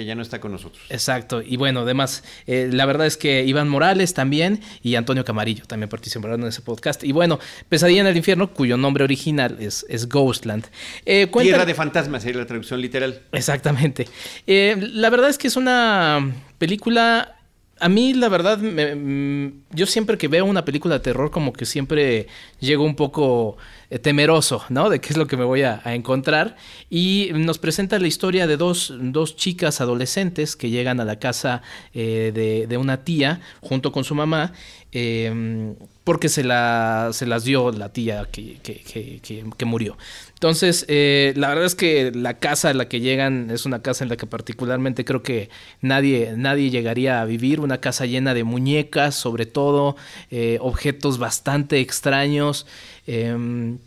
[0.06, 0.84] ya, no está con nosotros.
[0.90, 1.42] Exacto.
[1.42, 5.88] Y bueno, además, eh, la verdad es que Iván Morales también y Antonio Camarillo también
[5.88, 7.06] participaron en ese podcast.
[7.06, 10.66] Y bueno, Pesadilla en el Infierno, cuyo nombre original es, es Ghostland.
[11.06, 13.22] Tierra de fantasmas, sería la traducción literal.
[13.32, 14.08] Exactamente.
[14.46, 17.35] la verdad es que es una película
[17.80, 21.66] a mí, la verdad, mm, yo siempre que veo una película de terror, como que
[21.66, 22.28] siempre
[22.60, 23.58] llego un poco
[23.90, 24.90] eh, temeroso, ¿no?
[24.90, 26.56] De qué es lo que me voy a, encontrar.
[26.90, 31.62] Y nos presenta la historia de dos, dos chicas adolescentes que llegan a la casa
[31.94, 34.54] eh, de, de, una tía junto con su mamá.
[34.94, 35.76] Eh,
[36.06, 39.98] porque se, la, se las dio la tía que, que, murió.
[40.36, 44.04] Entonces, eh, la verdad es que la casa a la que llegan es una casa
[44.04, 45.50] en la que particularmente creo que
[45.82, 49.96] nadie, nadie llegaría a vivir, una casa llena de muñecas, sobre todo,
[50.30, 52.68] eh, objetos bastante extraños.
[53.08, 53.80] Em,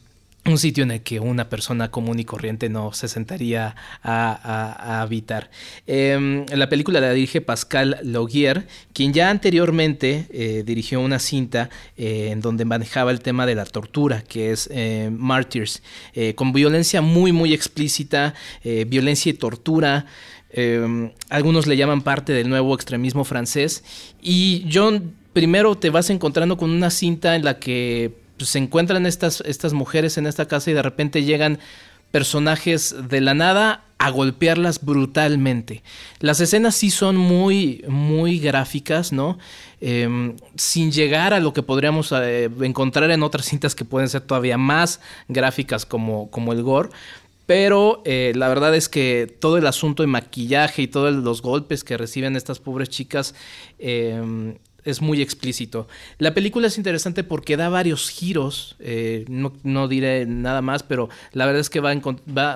[0.45, 5.51] un sitio en el que una persona común y corriente no se sentaría a, habitar.
[5.87, 12.31] Em, la película la dirige Pascal Logier, quien ya anteriormente eh, dirigió una cinta eh,
[12.31, 15.83] en donde manejaba el tema de la tortura, que es eh, Martyrs,
[16.35, 20.07] con violencia muy, muy explícita, violencia y tortura.
[20.51, 23.85] Em, algunos le llaman parte del nuevo extremismo francés.
[24.21, 29.05] Y John, primero te vas encontrando con una cinta en la que pues, se encuentran
[29.07, 31.59] estas, estas mujeres en esta casa y de repente llegan
[32.11, 35.83] personajes de la nada a golpearlas brutalmente.
[36.21, 39.39] Las escenas sí son muy, muy gráficas, ¿no?
[39.81, 44.23] Em, sin llegar a lo que podríamos eh, encontrar en otras cintas que pueden ser
[44.23, 46.91] todavía más gráficas como, como el gore.
[47.47, 51.83] Pero eh, la verdad es que todo el asunto de maquillaje y todos los golpes
[51.83, 53.35] que reciben estas pobres chicas
[53.79, 55.89] eh, es muy explícito.
[56.19, 61.47] La película es interesante porque da varios giros, eh, no, diré nada más, pero la
[61.47, 61.95] verdad es que va,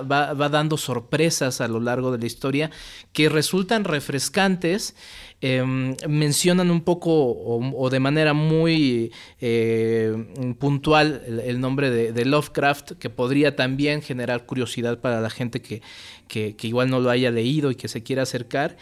[0.02, 2.70] va, dando sorpresas a lo largo de la historia
[3.12, 4.94] que resultan refrescantes.
[5.44, 13.11] Em, mencionan un poco o, de manera muy eh, puntual el, nombre de, Lovecraft, que
[13.11, 15.82] podría también generar curiosidad para la gente que,
[16.28, 18.76] que igual no lo haya leído y que se quiera acercar.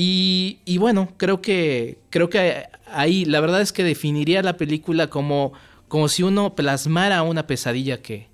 [0.00, 5.54] Y, bueno, creo que, creo que ahí la verdad es que definiría la película como,
[5.88, 8.28] como si uno plasmara una pesadilla que,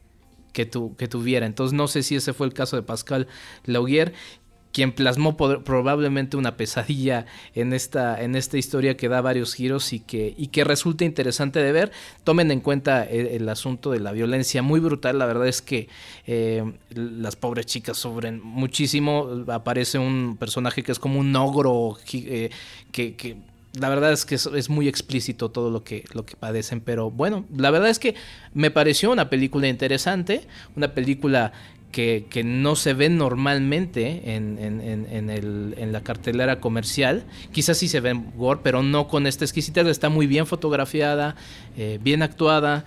[0.53, 1.47] que, que tuviera.
[1.47, 3.29] Entonces no sé si ese fue el caso de Pascal
[3.65, 4.13] Laugier
[4.75, 10.01] quien plasmó probablemente una pesadilla en esta, en esta historia que da varios giros y
[10.01, 11.93] que, y que resulta interesante de ver.
[12.25, 15.21] Tomen en cuenta el, asunto de la violencia muy brutal.
[15.21, 15.89] La verdad es que
[16.27, 19.45] eh, las pobres chicas sufren muchísimo.
[19.47, 22.51] Aparece un personaje que es como un ogro eh,
[22.91, 23.37] que,
[23.75, 27.45] la verdad es que es, muy explícito todo lo que, lo que padecen, pero bueno,
[27.57, 28.15] la verdad es que
[28.53, 31.53] me pareció una película interesante, una película
[31.95, 37.25] que, no se ven normalmente en, en, la cartelera comercial.
[37.53, 39.87] Quizás sí se ven gore, pero no con esta exquisitez.
[39.87, 41.37] Está muy bien fotografiada,
[41.77, 42.85] eh, bien actuada.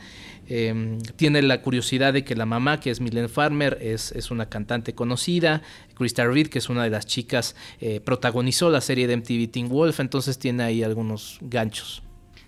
[0.49, 4.49] Em, tiene la curiosidad de que la mamá, que es Milene Farmer, es, es una
[4.49, 5.61] cantante conocida.
[5.95, 9.69] Krista Reed, que es una de las chicas, eh, protagonizó la serie de MTV Teen
[9.69, 12.03] Wolf, entonces tiene ahí algunos ganchos.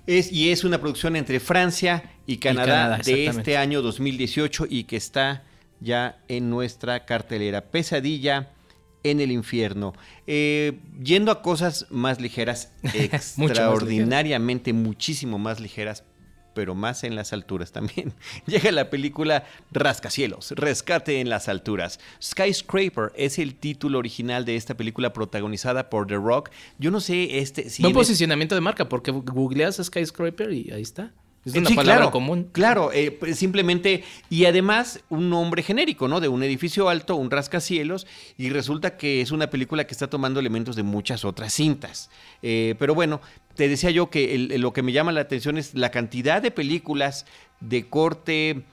[0.08, 4.98] Es, y es una producción entre Francia y Canadá de este año 2018 y que
[4.98, 5.44] está
[5.80, 7.72] ya en nuestra cartelera.
[7.72, 8.52] Pesadilla
[9.04, 9.94] en el infierno.
[10.28, 16.04] Eh, yendo a cosas más ligeras, extraordinariamente muchísimo más ligeras,
[16.54, 18.14] pero más en las alturas también.
[18.46, 22.00] Llega la película Rascacielos, Rescate en las alturas.
[22.22, 26.50] Skyscraper es el título original de esta película protagonizada por The Rock.
[26.78, 31.14] Yo no sé este si posicionamiento de marca porque googleas Skyscraper y ahí está.
[31.54, 32.50] Es una palabra claro, común.
[32.52, 36.20] Claro, eh, pues, simplemente, y además un nombre genérico, ¿no?
[36.20, 38.08] De un edificio alto, un rascacielos,
[38.38, 42.10] y resulta que es una película que está tomando elementos de muchas otras cintas.
[42.42, 43.22] Eh, pero bueno,
[43.56, 47.26] te decía yo que lo que me llama la atención es la cantidad de películas
[47.60, 48.64] de corte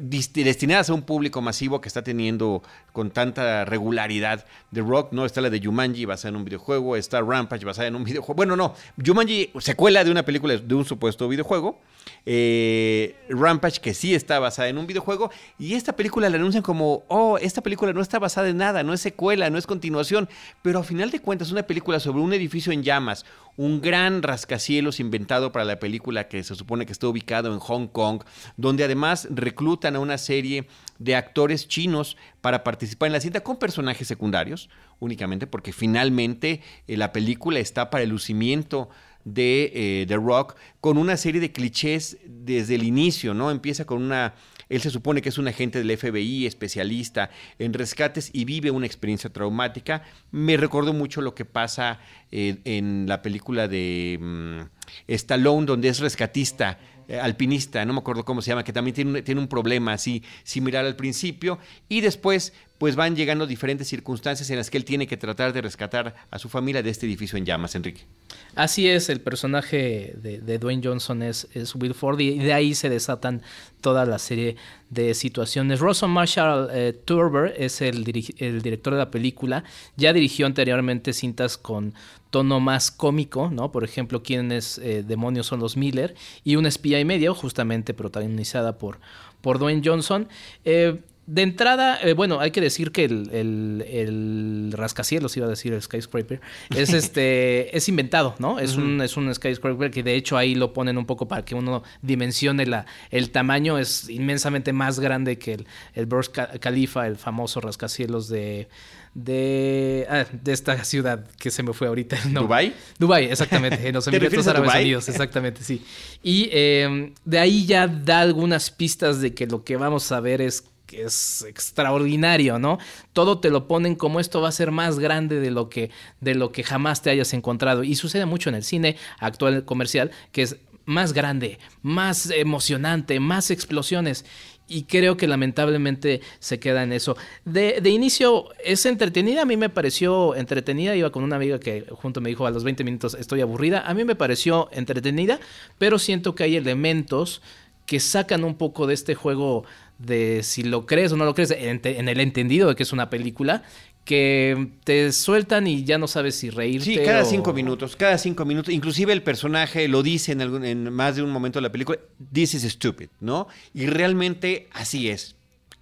[0.00, 5.24] destinadas a un público masivo que está teniendo con tanta regularidad The Rock, ¿no?
[5.24, 8.34] Está la de Jumanji basada en un videojuego, está Rampage basada en un videojuego.
[8.34, 11.78] Bueno, no, Jumanji, secuela de una película de un supuesto videojuego,
[12.26, 17.04] eh, Rampage, que sí está basada en un videojuego, y esta película la anuncian como,
[17.08, 20.28] oh, esta película no está basada en nada, no es secuela, no es continuación,
[20.62, 23.24] pero a final de cuentas es una película sobre un edificio en llamas,
[23.60, 27.88] un gran rascacielos inventado para la película que se supone que está ubicado en Hong
[27.88, 28.22] Kong,
[28.56, 30.66] donde además reclutan a una serie
[30.98, 36.96] de actores chinos para participar en la cinta con personajes secundarios únicamente, porque finalmente eh,
[36.96, 38.88] la película está para el lucimiento
[39.24, 43.50] de eh, The Rock con una serie de clichés desde el inicio, ¿no?
[43.50, 44.32] Empieza con una...
[44.70, 47.28] Él se supone que es un agente del FBI, especialista
[47.58, 50.04] en rescates y vive una experiencia traumática.
[50.30, 54.60] Me recordó mucho lo que pasa eh, en la película de mm,
[55.08, 56.78] Stallone, donde es rescatista
[57.08, 59.92] eh, alpinista, no me acuerdo cómo se llama, que también tiene un, tiene un problema
[59.94, 64.86] así similar al principio, y después pues van llegando diferentes circunstancias en las que él
[64.86, 68.06] tiene que tratar de rescatar a su familia de este edificio en llamas, Enrique.
[68.54, 73.42] Así es, el personaje de, Dwayne Johnson es, Will Ford y de ahí se desatan
[73.82, 74.56] toda la serie
[74.88, 75.80] de situaciones.
[75.80, 77.98] Russell Marshall eh, Turber es el,
[78.38, 79.62] el, director de la película,
[79.98, 81.92] ya dirigió anteriormente cintas con
[82.30, 83.72] tono más cómico, ¿no?
[83.72, 86.14] Por ejemplo, ¿Quiénes eh, demonios son los Miller?
[86.44, 89.00] Y Un espía y medio, justamente protagonizada por,
[89.42, 90.28] por Dwayne Johnson.
[90.64, 90.98] Eh,
[91.30, 95.80] de entrada, eh, bueno, hay que decir que el, el, rascacielos, iba a decir el
[95.80, 96.40] skyscraper,
[96.74, 98.58] es este, es inventado, ¿no?
[98.58, 101.54] Es un, es un skyscraper que de hecho ahí lo ponen un poco para que
[101.54, 107.16] uno dimensione la, el tamaño, es inmensamente más grande que el, el Burj Khalifa, el
[107.16, 108.68] famoso rascacielos de
[109.14, 112.16] de, ah, de esta ciudad que se me fue ahorita.
[112.30, 112.42] No.
[112.42, 112.74] ¿Dubai?
[112.98, 113.88] Dubai, exactamente.
[113.88, 115.84] En los Emiratos Árabes Unidos, exactamente, sí.
[116.22, 120.40] Y em, de ahí ya da algunas pistas de que lo que vamos a ver
[120.40, 122.78] es que es extraordinario, ¿no?
[123.12, 126.34] Todo te lo ponen como esto va a ser más grande de lo que de
[126.34, 127.84] lo que jamás te hayas encontrado.
[127.84, 133.52] Y sucede mucho en el cine actual comercial que es más grande, más emocionante, más
[133.52, 134.24] explosiones.
[134.66, 137.16] Y creo que lamentablemente se queda en eso.
[137.44, 142.20] De, inicio es entretenida, a mí me pareció entretenida, iba con una amiga que junto
[142.20, 145.38] me dijo a los 20 minutos estoy aburrida, a mí me pareció entretenida,
[145.78, 147.42] pero siento que hay elementos
[147.86, 149.64] que sacan un poco de este juego
[150.00, 153.10] de si lo crees o no lo crees, en, el entendido de que es una
[153.10, 153.62] película,
[154.04, 156.84] que te sueltan y ya no sabes si reírte.
[156.84, 158.72] Sí, cada cinco minutos, cada cinco minutos.
[158.72, 161.98] Inclusive el personaje lo dice en, algún, en más de un momento de la película,
[162.32, 163.46] this is stupid, ¿no?
[163.74, 165.36] Y realmente así es.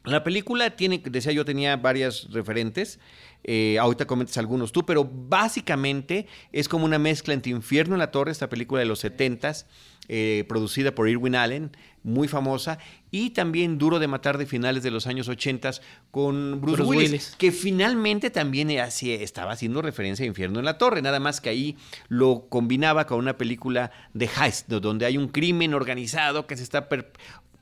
[0.04, 2.98] La película tiene, decía yo, tenía varias referentes.
[3.51, 8.11] Eh, ahorita comentas algunos tú, pero básicamente es como una mezcla entre Infierno en la
[8.11, 9.65] Torre, esta película de los 70s,
[10.09, 12.79] eh, producida por Irwin Allen, muy famosa,
[13.11, 15.71] y también Duro de Matar de finales de los años 80
[16.11, 21.19] con Bruce, Willis, que finalmente también estaba haciendo referencia a Infierno en la Torre, nada
[21.19, 26.47] más que ahí lo combinaba con una película de heist, donde hay un crimen organizado
[26.47, 26.87] que se está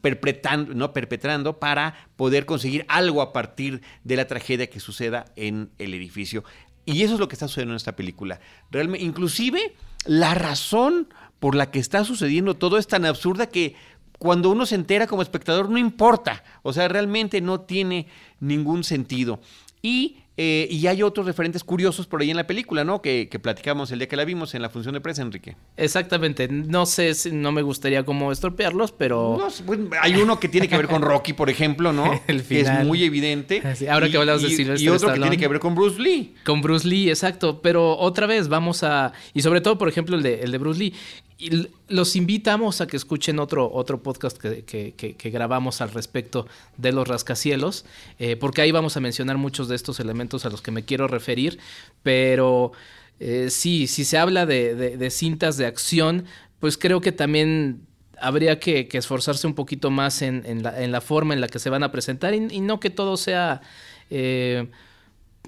[0.01, 0.93] perpetrando, ¿no?
[0.93, 6.45] perpetrando para poder conseguir algo a partir de la tragedia que suceda en el edificio.
[6.85, 8.41] Y eso es lo que está sucediendo en esta película.
[8.71, 11.09] Realmente, inclusive la razón
[11.41, 13.75] por la que está sucediendo todo es tan absurda que
[14.19, 18.07] cuando uno se entera como espectador no importa, o sea, realmente no tiene
[18.41, 19.41] ningún sentido.
[19.83, 23.01] Y eh, y hay otros referentes curiosos por ahí en la película, ¿no?
[23.01, 25.57] Que, que, platicamos el día que la vimos en la función de prensa, Enrique.
[25.79, 26.47] Exactamente.
[26.49, 29.39] No sé, si, no me gustaría como estropearlos, pero...
[29.65, 32.21] Pues, hay uno que tiene que ver con Rocky, por ejemplo, ¿no?
[32.27, 33.63] el Que es muy evidente.
[33.91, 36.35] ahora que hablamos de Sylvester Y otro que tiene que ver con Bruce Lee.
[36.45, 37.63] Con Bruce Lee, exacto.
[37.63, 39.13] Pero otra vez vamos a...
[39.33, 40.95] Y sobre todo, por ejemplo, el de, el de Bruce Lee.
[41.39, 46.47] Y los invitamos a que escuchen otro, otro podcast que, que, grabamos al respecto
[46.79, 47.85] de los rascacielos,
[48.19, 51.09] eh, porque ahí vamos a mencionar muchos de estos elementos a los que me quiero
[51.09, 51.59] referir,
[52.03, 52.73] pero
[53.21, 56.25] eh, sí, si se habla de, cintas de acción,
[56.59, 57.83] pues creo que también
[58.19, 61.93] habría que, esforzarse un poquito más en, la, forma en la que se van a
[61.93, 63.61] presentar y, no que todo sea...
[64.09, 64.69] Eh,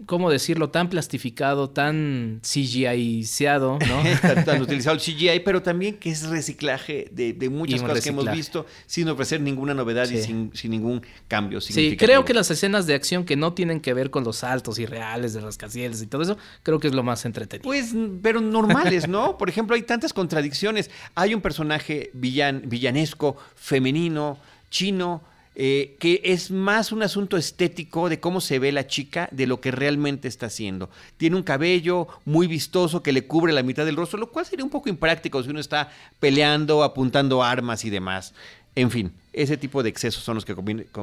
[0.06, 0.70] ¿cómo decirlo?
[0.70, 4.02] Tan plastificado, tan CGI-seado, ¿no?
[4.44, 8.66] tan, utilizado el CGI, pero también que es reciclaje de, muchas cosas que hemos visto
[8.86, 13.24] sin ofrecer ninguna novedad y sin, ningún cambio Sí, creo que las escenas de acción
[13.24, 16.78] que no tienen que ver con los saltos irreales de rascacielos y todo eso, creo
[16.78, 17.64] que es lo más entretenido.
[17.64, 19.38] Pues, pero normales, ¿no?
[19.38, 20.90] Por ejemplo, hay tantas contradicciones.
[21.14, 24.38] Hay un personaje villan, villanesco, femenino,
[24.70, 25.22] chino,
[25.60, 29.60] eh, que es más un asunto estético de cómo se ve la chica de lo
[29.60, 30.88] que realmente está haciendo.
[31.16, 34.64] Tiene un cabello muy vistoso que le cubre la mitad del rostro, lo cual sería
[34.64, 35.90] un poco impráctico si uno está
[36.20, 38.34] peleando, apuntando armas y demás.
[38.76, 40.54] En fin, ese tipo de excesos son los que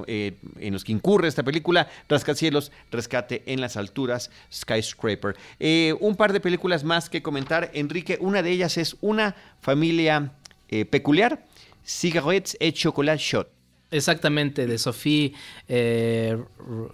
[0.08, 1.90] eh, en los que incurre esta película.
[2.08, 5.36] Rascacielos, Rescate en las Alturas, Skyscraper.
[5.60, 8.18] Eh, un par de películas más que comentar, Enrique.
[8.22, 10.32] Una de ellas es Una familia
[10.90, 11.46] peculiar,
[11.84, 13.55] Cigarettes et Chocolat Shot.
[13.92, 15.34] Exactamente, de Sophie
[15.68, 16.38] eh,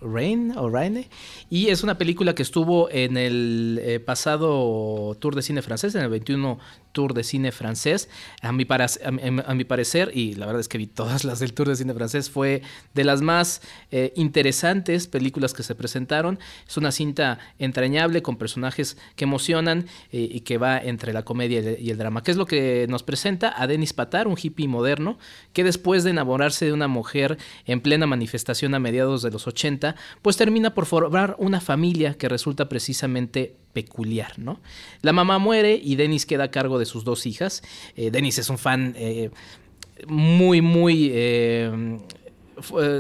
[0.02, 1.08] Rain o Raine.
[1.50, 6.02] Y es una película que estuvo en el eh, pasado Tour de Cine francés, en
[6.02, 6.60] el 21
[6.92, 8.10] Tour de Cine francés.
[8.42, 11.70] A mi, a, mi parecer, y la verdad es que vi todas las del Tour
[11.70, 12.62] de Cine francés, fue
[12.94, 16.40] de las más eh, interesantes películas que se presentaron.
[16.68, 21.90] Es una cinta entrañable con personajes que emocionan y que va entre la comedia y
[21.90, 22.22] el, drama.
[22.22, 23.54] ¿Qué es lo que nos presenta?
[23.56, 25.18] A Denis Patar, un hippie moderno,
[25.54, 29.96] que después de enamorarse de una mujer en plena manifestación a mediados de los 80,
[30.22, 34.60] pues termina por formar una familia que resulta precisamente peculiar, ¿no?
[35.02, 37.64] La mamá muere y Dennis queda a cargo de sus dos hijas.
[37.96, 39.30] Eh, Dennis es un fan eh,
[40.08, 41.12] muy, muy...
[41.14, 42.00] Eh,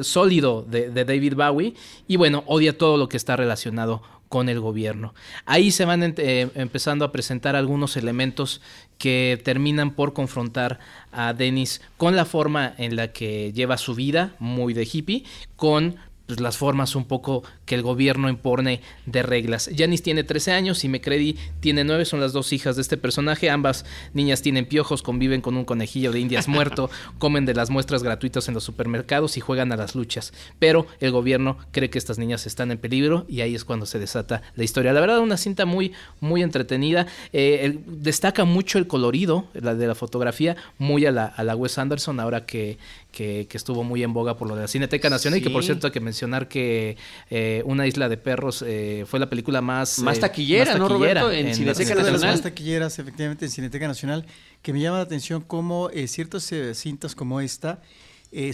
[0.02, 1.76] sólido de, David Bowie
[2.08, 5.14] y bueno, odia todo lo que está relacionado con el gobierno.
[5.46, 8.62] Ahí se van empezando a presentar algunos elementos
[8.98, 10.80] que terminan por confrontar
[11.12, 15.26] a Dennis con la forma en la que lleva su vida, muy de hippie,
[15.58, 15.98] con
[16.32, 19.70] pues, las formas un poco que el gobierno impone de reglas.
[19.76, 23.50] Janice tiene 13 años y McCready tiene 9, son las dos hijas de este personaje.
[23.50, 26.90] Ambas niñas tienen piojos, conviven con un conejillo de indias muerto,
[27.20, 30.32] comen de las muestras gratuitas en los supermercados y juegan a las luchas.
[30.58, 34.00] Pero el gobierno cree que estas niñas están en peligro y ahí es cuando se
[34.00, 34.94] desata la historia.
[34.94, 35.92] La verdad, una cinta muy,
[36.22, 37.08] muy entretenida.
[37.34, 41.78] Eh, destaca mucho el colorido la de la fotografía, muy a la, a la Wes
[41.78, 42.78] Anderson, ahora que,
[43.12, 45.88] que, estuvo muy en boga por lo de la Cineteca Nacional y que por cierto
[45.88, 46.98] hay que mencionar que
[47.30, 51.32] eh, Una isla de perros eh, fue la película más, más eh, taquillera, ¿no, Roberto?
[51.32, 52.14] En, Cineteca Nacional.
[52.14, 54.26] Las más taquilleras, efectivamente, en Cineteca Nacional,
[54.62, 57.82] que me llama la atención cómo ciertas cintas como esta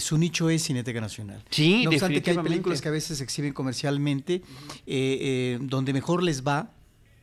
[0.00, 1.44] su nicho es Cineteca Nacional.
[1.50, 4.42] Sí, no obstante que hay películas que a veces se exhiben comercialmente,
[5.60, 6.72] donde mejor les va,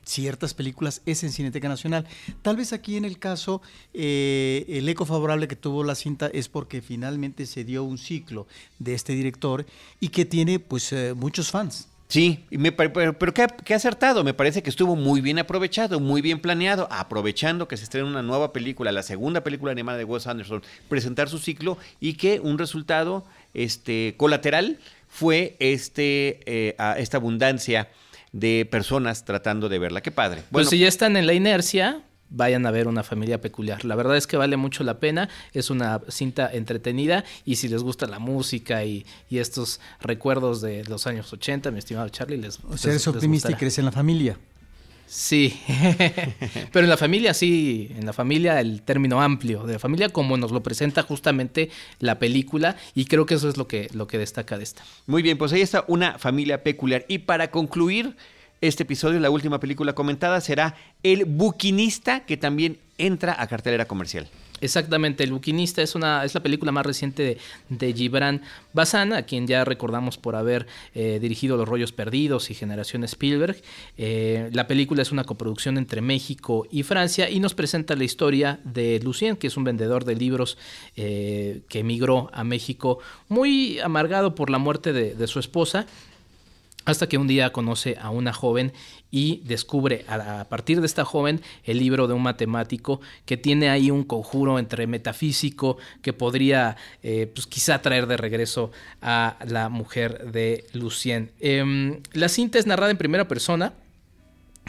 [0.05, 2.05] ciertas películas es en Cineteca Nacional.
[2.41, 3.61] Tal vez aquí en el caso,
[3.93, 8.47] eh, el eco favorable que tuvo la cinta es porque finalmente se dio un ciclo
[8.79, 9.65] de este director
[9.99, 11.87] y que tiene pues eh, muchos fans.
[12.07, 12.45] Sí,
[12.77, 17.77] pero, qué, acertado, me parece que estuvo muy bien aprovechado, muy bien planeado, aprovechando que
[17.77, 21.79] se estrena una nueva película, la segunda película animada de Wes Anderson, presentar su ciclo
[21.99, 23.25] y que un resultado
[23.55, 24.77] este, colateral
[25.09, 27.89] fue este, eh, esta abundancia
[28.35, 30.01] de personas tratando de verla.
[30.01, 30.41] Qué padre.
[30.41, 33.85] Pues bueno, pues si ya están en la inercia, vayan a ver una familia peculiar.
[33.85, 37.81] La verdad es que vale mucho la pena, es una cinta entretenida y si les
[37.81, 42.59] gusta la música y, estos recuerdos de los años 80, mi estimado Charlie, les...
[42.69, 44.37] O sea, eres optimista y crees en la familia.
[45.07, 45.59] Sí,
[46.71, 50.51] pero en la familia sí, en la familia el término amplio, de familia como nos
[50.51, 54.57] lo presenta justamente la película y creo que eso es lo que, lo que destaca
[54.57, 54.83] de esta.
[55.05, 57.05] Muy bien, pues ahí está una familia peculiar.
[57.07, 58.15] Y para concluir
[58.61, 64.27] este episodio, la última película comentada será El Buquinista, que también entra a cartelera comercial.
[64.61, 67.37] Exactamente, El Buquinista es, una, es la película más reciente
[67.67, 68.41] de, Gibran
[68.73, 73.57] Bazán, a quien ya recordamos por haber eh, dirigido Los Rollos Perdidos y Generación Spielberg.
[73.97, 78.59] Eh, la película es una coproducción entre México y Francia y nos presenta la historia
[78.63, 80.57] de Lucien, que es un vendedor de libros
[80.95, 85.85] eh, que emigró a México muy amargado por la muerte de su esposa
[86.85, 88.71] hasta que un día conoce a una joven
[89.15, 93.89] y descubre a, partir de esta joven el libro de un matemático que tiene ahí
[93.89, 100.33] un conjuro entre metafísico que podría eh, pues quizá traer de regreso a la mujer
[100.33, 101.31] de Lucien.
[101.39, 103.71] Em, la cinta es narrada en primera persona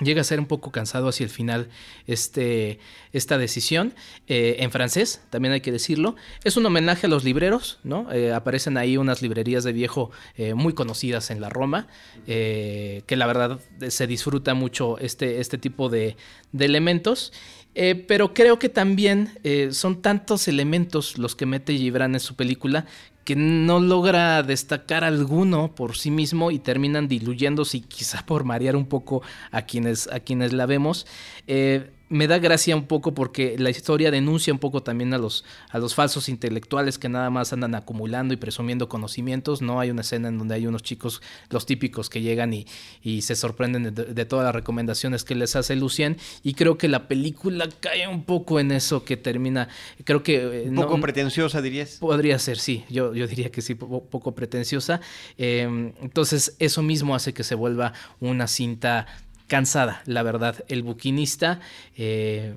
[0.01, 1.69] llega a ser un poco cansado hacia el final
[2.07, 2.79] este,
[3.13, 3.95] esta decisión.
[4.27, 6.17] Eh, en francés, también hay que decirlo.
[6.45, 8.13] Es un homenaje a los libreros, ¿no?
[8.13, 11.89] Eh, aparecen ahí unas librerías de viejo eh, muy conocidas en la Roma,
[12.27, 16.17] que la verdad se disfruta mucho este, este tipo de,
[16.53, 17.33] de elementos.
[18.09, 19.31] pero creo que también
[19.71, 22.87] son tantos elementos los que mete Gibran en su película
[23.27, 28.77] que no logra destacar alguno por sí mismo y terminan diluyéndose y quizá por marear
[28.77, 29.21] un poco
[29.51, 31.09] a quienes, a quienes la vemos.
[31.49, 35.45] Eh, me da gracia un poco porque la historia denuncia un poco también a los,
[35.71, 39.61] a los falsos intelectuales que nada más andan acumulando y presumiendo conocimientos.
[39.63, 42.67] No hay una escena en donde hay unos chicos, los típicos, que llegan y,
[43.03, 46.17] y se sorprenden de, todas las recomendaciones que les hace Lucien.
[46.43, 49.69] Y creo que la película cae un poco en eso que termina.
[50.05, 50.37] Creo que.
[50.37, 51.97] Eh, un poco pretenciosa, dirías.
[51.99, 52.85] Podría ser, sí.
[52.89, 55.01] Yo, yo diría que sí, poco, pretenciosa.
[55.39, 59.07] Em, entonces, eso mismo hace que se vuelva una cinta
[59.47, 60.65] cansada, la verdad.
[60.69, 61.61] El buquinista,
[61.97, 62.55] eh,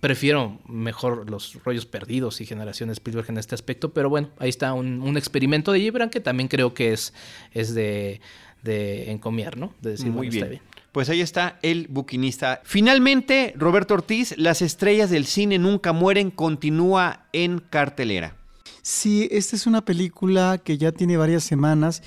[0.00, 4.72] prefiero mejor los rollos perdidos y generaciones Spielberg en este aspecto, pero bueno, ahí está
[4.72, 7.12] un, experimento de Gibran que también creo que es,
[7.52, 8.20] es de,
[8.62, 9.74] de encomiar, ¿no?
[9.80, 10.60] De decir, Muy bien.
[10.92, 12.62] Pues ahí está el buquinista.
[12.64, 18.34] Finalmente, Roberto Ortiz, Las estrellas del cine nunca mueren, continúa en cartelera.
[18.80, 22.02] Sí, esta es una película que ya tiene varias semanas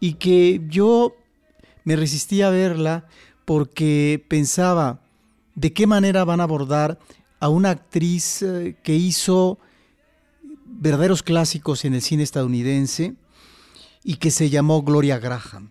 [0.00, 1.14] y que yo
[1.84, 3.06] me resistí a verla
[3.44, 5.00] porque pensaba
[5.54, 6.98] de qué manera van a abordar
[7.40, 9.58] a una actriz eh, que hizo
[10.64, 13.14] verdaderos clásicos en el cine estadounidense
[14.02, 15.70] y que se llamó Gloria Graham.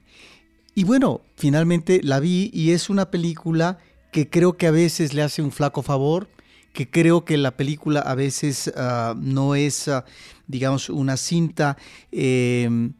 [0.75, 3.77] Y bueno, finalmente la vi y es una película
[4.11, 6.29] que creo que a veces le hace un flaco favor,
[6.73, 10.05] que creo que la película a veces ah, no es, ah,
[10.47, 11.77] digamos, una cinta
[12.11, 12.91] eh,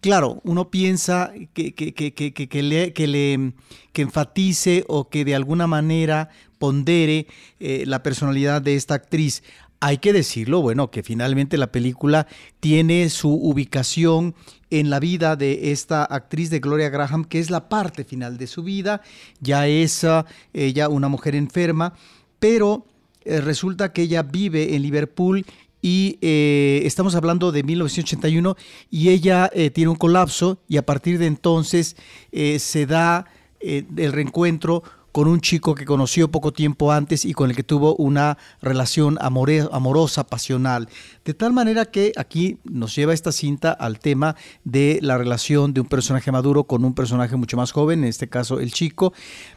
[0.00, 3.52] claro, uno piensa que, que, que, que, le, le,
[3.92, 7.26] que enfatice o que de alguna manera pondere
[7.58, 9.42] eh, la personalidad de esta actriz.
[9.80, 12.26] Hay que decirlo, bueno, que finalmente la película
[12.60, 14.34] tiene su ubicación
[14.70, 18.46] en la vida de esta actriz de Gloria Graham, que es la parte final de
[18.46, 19.00] su vida,
[19.40, 21.94] ya es ah, ella una mujer enferma,
[22.38, 22.86] pero
[23.24, 25.46] eh, resulta que ella vive en Liverpool
[25.82, 28.56] y eh, estamos hablando de 1981
[28.90, 31.96] y ella eh, tiene un colapso y a partir de entonces
[32.32, 33.26] eh, se da
[33.62, 37.94] el reencuentro con un chico que conoció poco tiempo antes y con el que tuvo
[37.96, 40.88] una relación amorosa, pasional.
[41.26, 45.82] De tal manera que aquí nos lleva esta cinta al tema de la relación de
[45.82, 49.12] un personaje maduro con un personaje mucho más joven, en este caso el chico,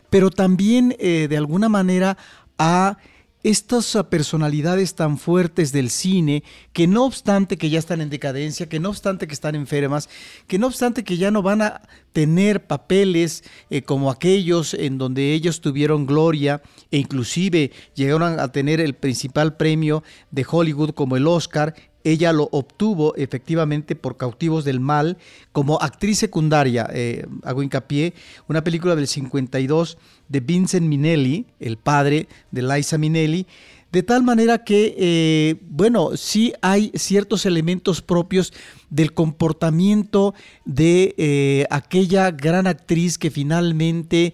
[0.10, 2.18] pero también de alguna manera
[2.58, 2.98] a
[3.44, 8.80] estas personalidades tan fuertes del cine, que no obstante que ya están en decadencia, que
[8.80, 10.10] no obstante que están enfermas,
[10.48, 11.82] que no obstante que ya no van a
[12.14, 18.80] tener papeles eh, como aquellos en donde ellos tuvieron gloria e inclusive llegaron a tener
[18.80, 24.80] el principal premio de Hollywood como el Oscar, ella lo obtuvo efectivamente por Cautivos del
[24.80, 25.18] Mal
[25.52, 28.14] como actriz secundaria, eh, hago hincapié,
[28.48, 29.98] una película del 52
[30.30, 33.48] de Vincent Minnelli, el padre de Liza Minnelli,
[33.94, 38.52] De tal manera que, eh, bueno, sí hay ciertos elementos propios
[38.90, 40.34] del comportamiento
[40.66, 44.34] de eh, aquella gran actriz que finalmente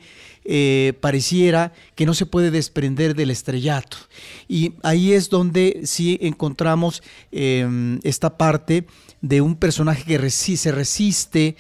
[0.52, 3.98] eh, pareciera que no se puede desprender del estrellato.
[4.48, 8.88] Y ahí es donde sí encontramos em, esta parte
[9.22, 11.56] de un personaje que se resiste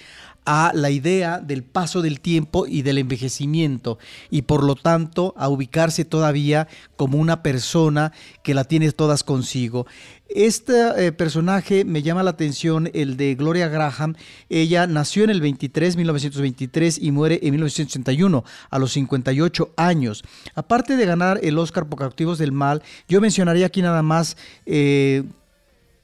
[0.51, 3.99] a la idea del paso del tiempo y del envejecimiento
[4.31, 9.85] y por lo tanto a ubicarse todavía como una persona que la tiene todas consigo.
[10.27, 14.15] Este eh, personaje me llama la atención, el de Gloria Graham.
[14.49, 20.23] Ella nació en el 23, 1923 y muere en 1981, a los 58 años.
[20.55, 24.35] Aparte de ganar el Oscar por Cautivos del Mal, yo mencionaría aquí nada más
[24.65, 25.25] eh,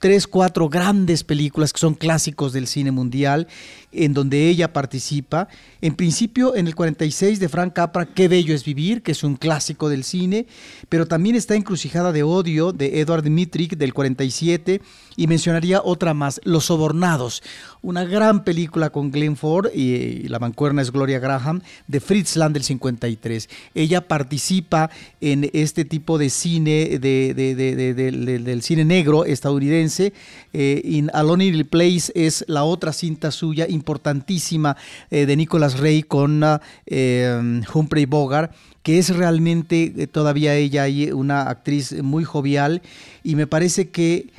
[0.06, 3.48] tres, cuatro grandes películas que son clásicos del cine mundial,
[3.96, 5.48] en donde ella participa.
[5.82, 9.36] En principio, en el 46 de Frank Capra, Qué bello es vivir, que es un
[9.36, 10.48] clásico del cine,
[10.90, 14.82] pero también está Encrucijada de Odio, de Edward Dmitrik, del 47,
[15.18, 17.42] y mencionaría otra más, Los Sobornados,
[17.82, 22.54] una gran película con Glenn Ford y, la mancuerna es Gloria Graham, de Fritz Land
[22.54, 23.50] del 53.
[23.74, 24.90] Ella participa
[25.22, 30.14] en este tipo de cine, de, del cine negro estadounidense.
[30.54, 34.76] Eh, in A Lonely Place es la otra cinta suya importantísima
[35.12, 36.42] eh, de Nicolas Rey con
[36.88, 42.82] eh, Humphrey Bogart que es realmente eh, todavía ella una actriz muy jovial
[43.24, 44.30] y me parece que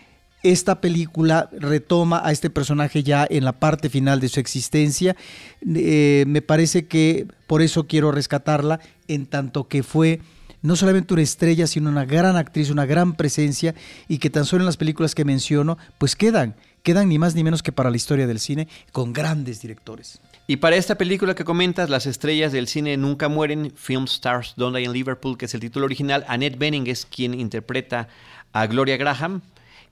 [0.42, 5.16] esta película retoma a este personaje ya en la parte final de su existencia.
[5.60, 8.78] Me parece que por eso quiero rescatarla,
[9.08, 10.20] en tanto que fue
[10.62, 13.74] no solamente una estrella, sino una gran actriz, una gran presencia,
[14.08, 16.54] y que tan solo en las películas que menciono, pues quedan,
[16.86, 20.20] quedan ni más ni menos que para la historia del cine, con grandes directores.
[20.46, 24.76] Y para esta película que comentas, Las estrellas del cine nunca mueren, Film Stars Don't
[24.76, 28.06] Die in Liverpool, que es el título original, Annette Bening es quien interpreta
[28.52, 29.42] a Gloria Graham.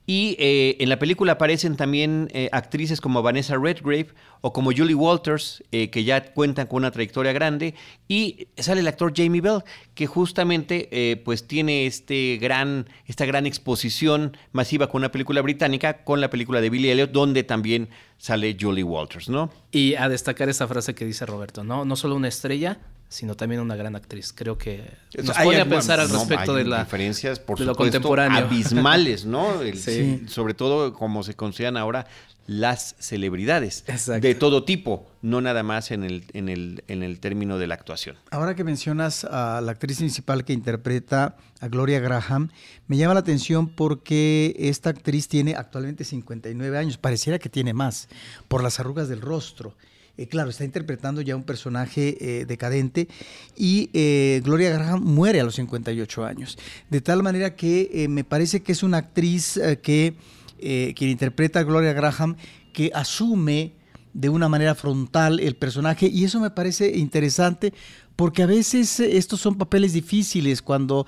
[0.07, 4.07] Y eh, en la película aparecen también eh, actrices como Vanessa Redgrave
[4.41, 7.73] o como Julie Walters, eh, que ya cuentan con una trayectoria grande.
[8.07, 9.63] Y sale el actor Jamie Bell,
[9.95, 16.21] que justamente pues tiene este gran, esta gran exposición masiva con una película británica, con
[16.21, 19.49] la película de Billy Elliot, donde también sale Julie Walters, ¿no?
[19.71, 21.85] Y a destacar esa frase que dice Roberto, ¿no?
[21.85, 22.79] No solo una estrella,
[23.09, 24.33] sino también una gran actriz.
[24.33, 24.83] Creo que
[25.23, 28.37] nos pone a pensar al respecto de la diferencias por de lo contemporáneo.
[28.37, 29.47] abismales, ¿no?
[30.27, 32.07] Sobre todo como se consideran ahora
[32.47, 33.83] las celebridades
[34.21, 37.73] de todo tipo, no nada más en el, en, el, en el término de la
[37.73, 38.17] actuación.
[38.29, 42.49] Ahora que mencionas a la actriz principal que interpreta a Gloria Graham,
[42.87, 48.09] me llama la atención porque esta actriz tiene actualmente 59 años, pareciera que tiene más,
[48.47, 49.75] por las arrugas del rostro.
[50.17, 53.09] Eh, claro, está interpretando ya un personaje eh, decadente
[53.57, 56.57] y eh, Gloria Graham muere a los 58 años.
[56.89, 60.15] De tal manera que me parece que es una actriz que,
[60.57, 62.37] quien interpreta a Gloria Graham,
[62.71, 63.73] que asume
[64.13, 67.73] de una manera frontal el personaje y eso me parece interesante
[68.15, 71.05] porque a veces estos son papeles difíciles cuando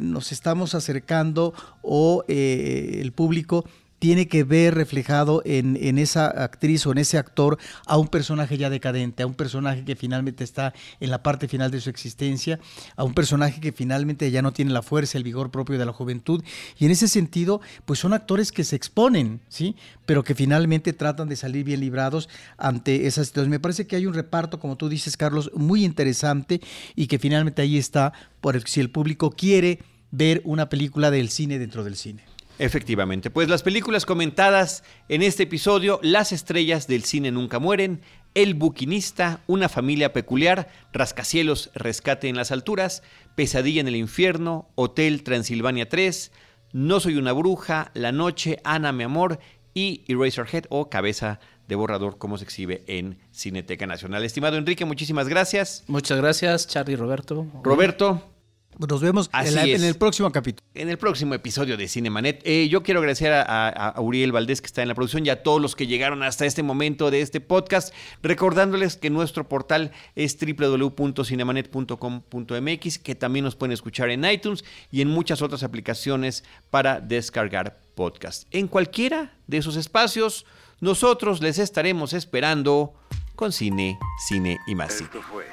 [0.00, 3.64] nos estamos acercando o el público
[3.98, 8.70] tiene que ver reflejado en, esa actriz o en ese actor a un personaje ya
[8.70, 12.58] decadente, a un personaje que finalmente está en la parte final de su existencia,
[12.96, 15.92] a un personaje que finalmente ya no tiene la fuerza, el vigor propio de la
[15.92, 16.42] juventud.
[16.78, 19.76] Y en ese sentido, pues son actores que se exponen, ¿sí?
[20.04, 22.28] Pero que finalmente tratan de salir bien librados
[22.58, 23.50] ante esas situaciones.
[23.50, 26.60] Me parece que hay un reparto, como tú dices, Carlos, muy interesante
[26.94, 29.80] y que finalmente ahí está, por si el público quiere
[30.10, 32.35] ver una película del cine dentro del cine.
[32.58, 38.00] Efectivamente, pues las películas comentadas en este episodio, Las estrellas del cine nunca mueren,
[38.34, 43.02] El buquinista, Una familia peculiar, Rascacielos, Rescate en las alturas,
[43.34, 46.32] Pesadilla en el infierno, Hotel Transilvania 3,
[46.72, 49.38] No soy una bruja, La noche, Ana mi amor
[49.74, 51.38] y Eraserhead o Cabeza
[51.68, 54.24] de borrador como se exhibe en Cineteca Nacional.
[54.24, 55.84] Estimado Enrique, muchísimas gracias.
[55.88, 57.46] Muchas gracias, Charlie Roberto.
[57.62, 58.30] Roberto,
[58.78, 60.68] nos vemos en, el próximo capítulo.
[60.74, 62.40] En el próximo episodio de Cinemanet.
[62.44, 65.62] Eh, yo quiero agradecer a, Uriel Valdés que está en la producción y a todos
[65.62, 72.98] los que llegaron hasta este momento de este podcast, recordándoles que nuestro portal es www.cinemanet.com.mx,
[72.98, 78.46] que también nos pueden escuchar en iTunes y en muchas otras aplicaciones para descargar podcast.
[78.50, 80.44] En cualquiera de esos espacios,
[80.80, 82.94] nosotros les estaremos esperando
[83.34, 85.00] con cine, cine y más.
[85.00, 85.46] Esto fue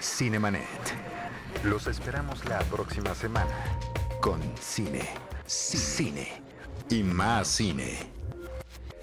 [0.00, 1.19] Cinemanet.
[1.64, 3.78] Los esperamos la próxima semana
[4.20, 5.08] con cine,
[5.46, 6.42] cine
[6.88, 7.98] y más cine.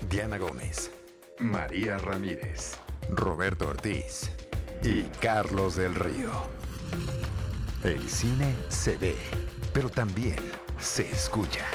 [0.09, 0.91] Diana Gómez,
[1.39, 2.77] María Ramírez,
[3.09, 4.31] Roberto Ortiz
[4.83, 6.31] y Carlos del Río.
[7.83, 9.15] El cine se ve,
[9.73, 10.37] pero también
[10.79, 11.65] se escucha.